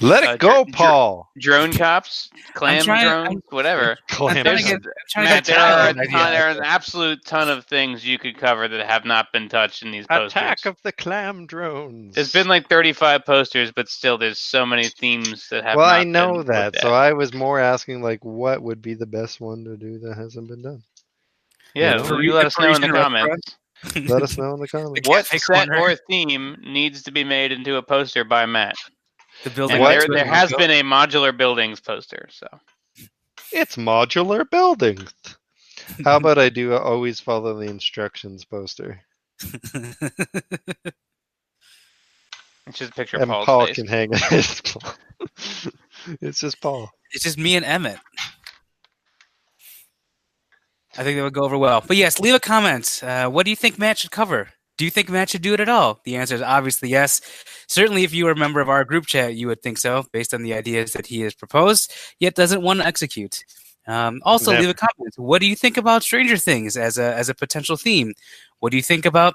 [0.00, 1.30] Let it Uh, go, dr- dr- Paul.
[1.38, 3.96] Drone cops, clam trying- drones, I'm- whatever.
[4.08, 4.64] Clam I'm drones.
[4.64, 4.80] get,
[5.16, 8.68] Matt, there are, an ton, there are an absolute ton of things you could cover
[8.68, 10.32] that have not been touched in these posters.
[10.32, 12.14] Attack of the clam drones.
[12.14, 15.76] There's been like 35 posters, but still, there's so many themes that have.
[15.76, 16.92] well, not I know been that, so.
[16.92, 20.48] I was more asking like, what would be the best one to do that hasn't
[20.48, 20.82] been done?
[21.74, 22.18] yeah, you know.
[22.20, 23.56] you let us know in the comments.
[24.08, 25.06] Let us know in the comments.
[25.08, 28.74] What set or theme needs to be made into a poster by Matt?
[29.44, 29.76] The building.
[29.76, 32.28] And there, there has will been a modular buildings poster.
[32.30, 32.46] So
[33.52, 35.12] It's modular buildings.
[36.04, 39.00] How about I do a always follow the instructions poster,
[42.66, 43.76] it's just a picture of and Paul's Paul face.
[43.76, 44.22] can hang it.
[44.32, 44.94] It's Paul.
[46.20, 46.90] it's just Paul.
[47.12, 47.98] it's just me and Emmett.
[50.98, 51.84] I think that would go over well.
[51.86, 53.00] But yes, leave a comment.
[53.04, 54.48] Uh, what do you think Matt should cover?
[54.76, 56.00] Do you think Matt should do it at all?
[56.04, 57.20] The answer is obviously yes.
[57.66, 60.34] Certainly, if you were a member of our group chat, you would think so, based
[60.34, 63.44] on the ideas that he has proposed, yet doesn't want to execute.
[63.86, 64.62] Um, also, Never.
[64.62, 65.14] leave a comment.
[65.16, 68.12] What do you think about Stranger Things as a as a potential theme?
[68.58, 69.34] What do you think about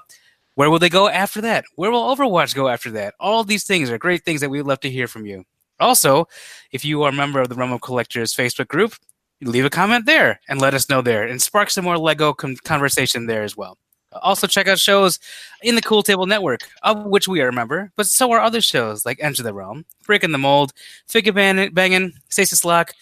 [0.54, 1.64] where will they go after that?
[1.76, 3.14] Where will Overwatch go after that?
[3.18, 5.44] All these things are great things that we'd love to hear from you.
[5.80, 6.28] Also,
[6.70, 8.94] if you are a member of the Realm of Collectors Facebook group,
[9.40, 12.56] leave a comment there and let us know there and spark some more Lego con-
[12.64, 13.78] conversation there as well.
[14.20, 15.18] Also, check out shows
[15.62, 18.60] in the Cool Table Network, of which we are a member, but so are other
[18.60, 20.72] shows like Enter the Realm, Breaking the Mold,
[21.08, 22.92] Figure Ban- Bangin', Stasis Lock,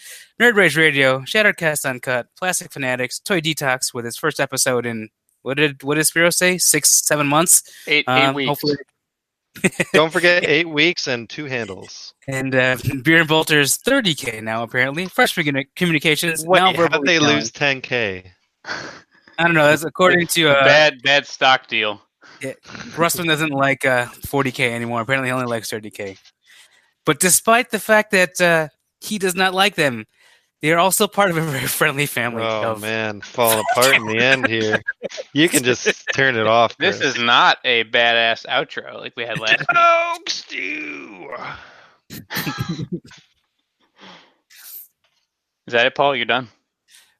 [0.41, 5.09] Nerd Rage Radio, Shattered Cast Uncut, Plastic Fanatics, Toy Detox with its first episode in
[5.43, 6.59] what did what did Spiro say?
[6.59, 7.63] Six, seven months.
[7.87, 8.49] Eight, eight Um, weeks.
[8.49, 8.77] hopefully,
[9.93, 12.15] Don't forget eight weeks and two handles.
[12.29, 15.07] and uh, Beer and Bolter's 30k now apparently.
[15.07, 17.37] Fresh Communi- Communications Wait, now how'd verbally they selling.
[17.37, 18.27] lose 10k?
[19.41, 19.65] I don't know.
[19.65, 22.03] That's according to uh, bad, bad stock deal.
[22.43, 25.01] Russman doesn't like uh, 40k anymore.
[25.01, 26.19] Apparently, he only likes 30k.
[27.07, 28.69] But despite the fact that uh,
[29.01, 30.05] he does not like them,
[30.61, 32.43] they are also part of a very friendly family.
[32.43, 34.83] Oh of- man, falling apart in the end here.
[35.33, 36.77] You can just turn it off.
[36.77, 39.69] This is not a badass outro like we had last week.
[39.75, 41.31] Oak stew.
[45.67, 46.15] Is that it, Paul?
[46.15, 46.49] You're done.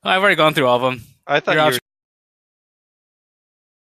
[0.03, 1.03] I've already gone through all of them.
[1.27, 1.79] I thought Your you were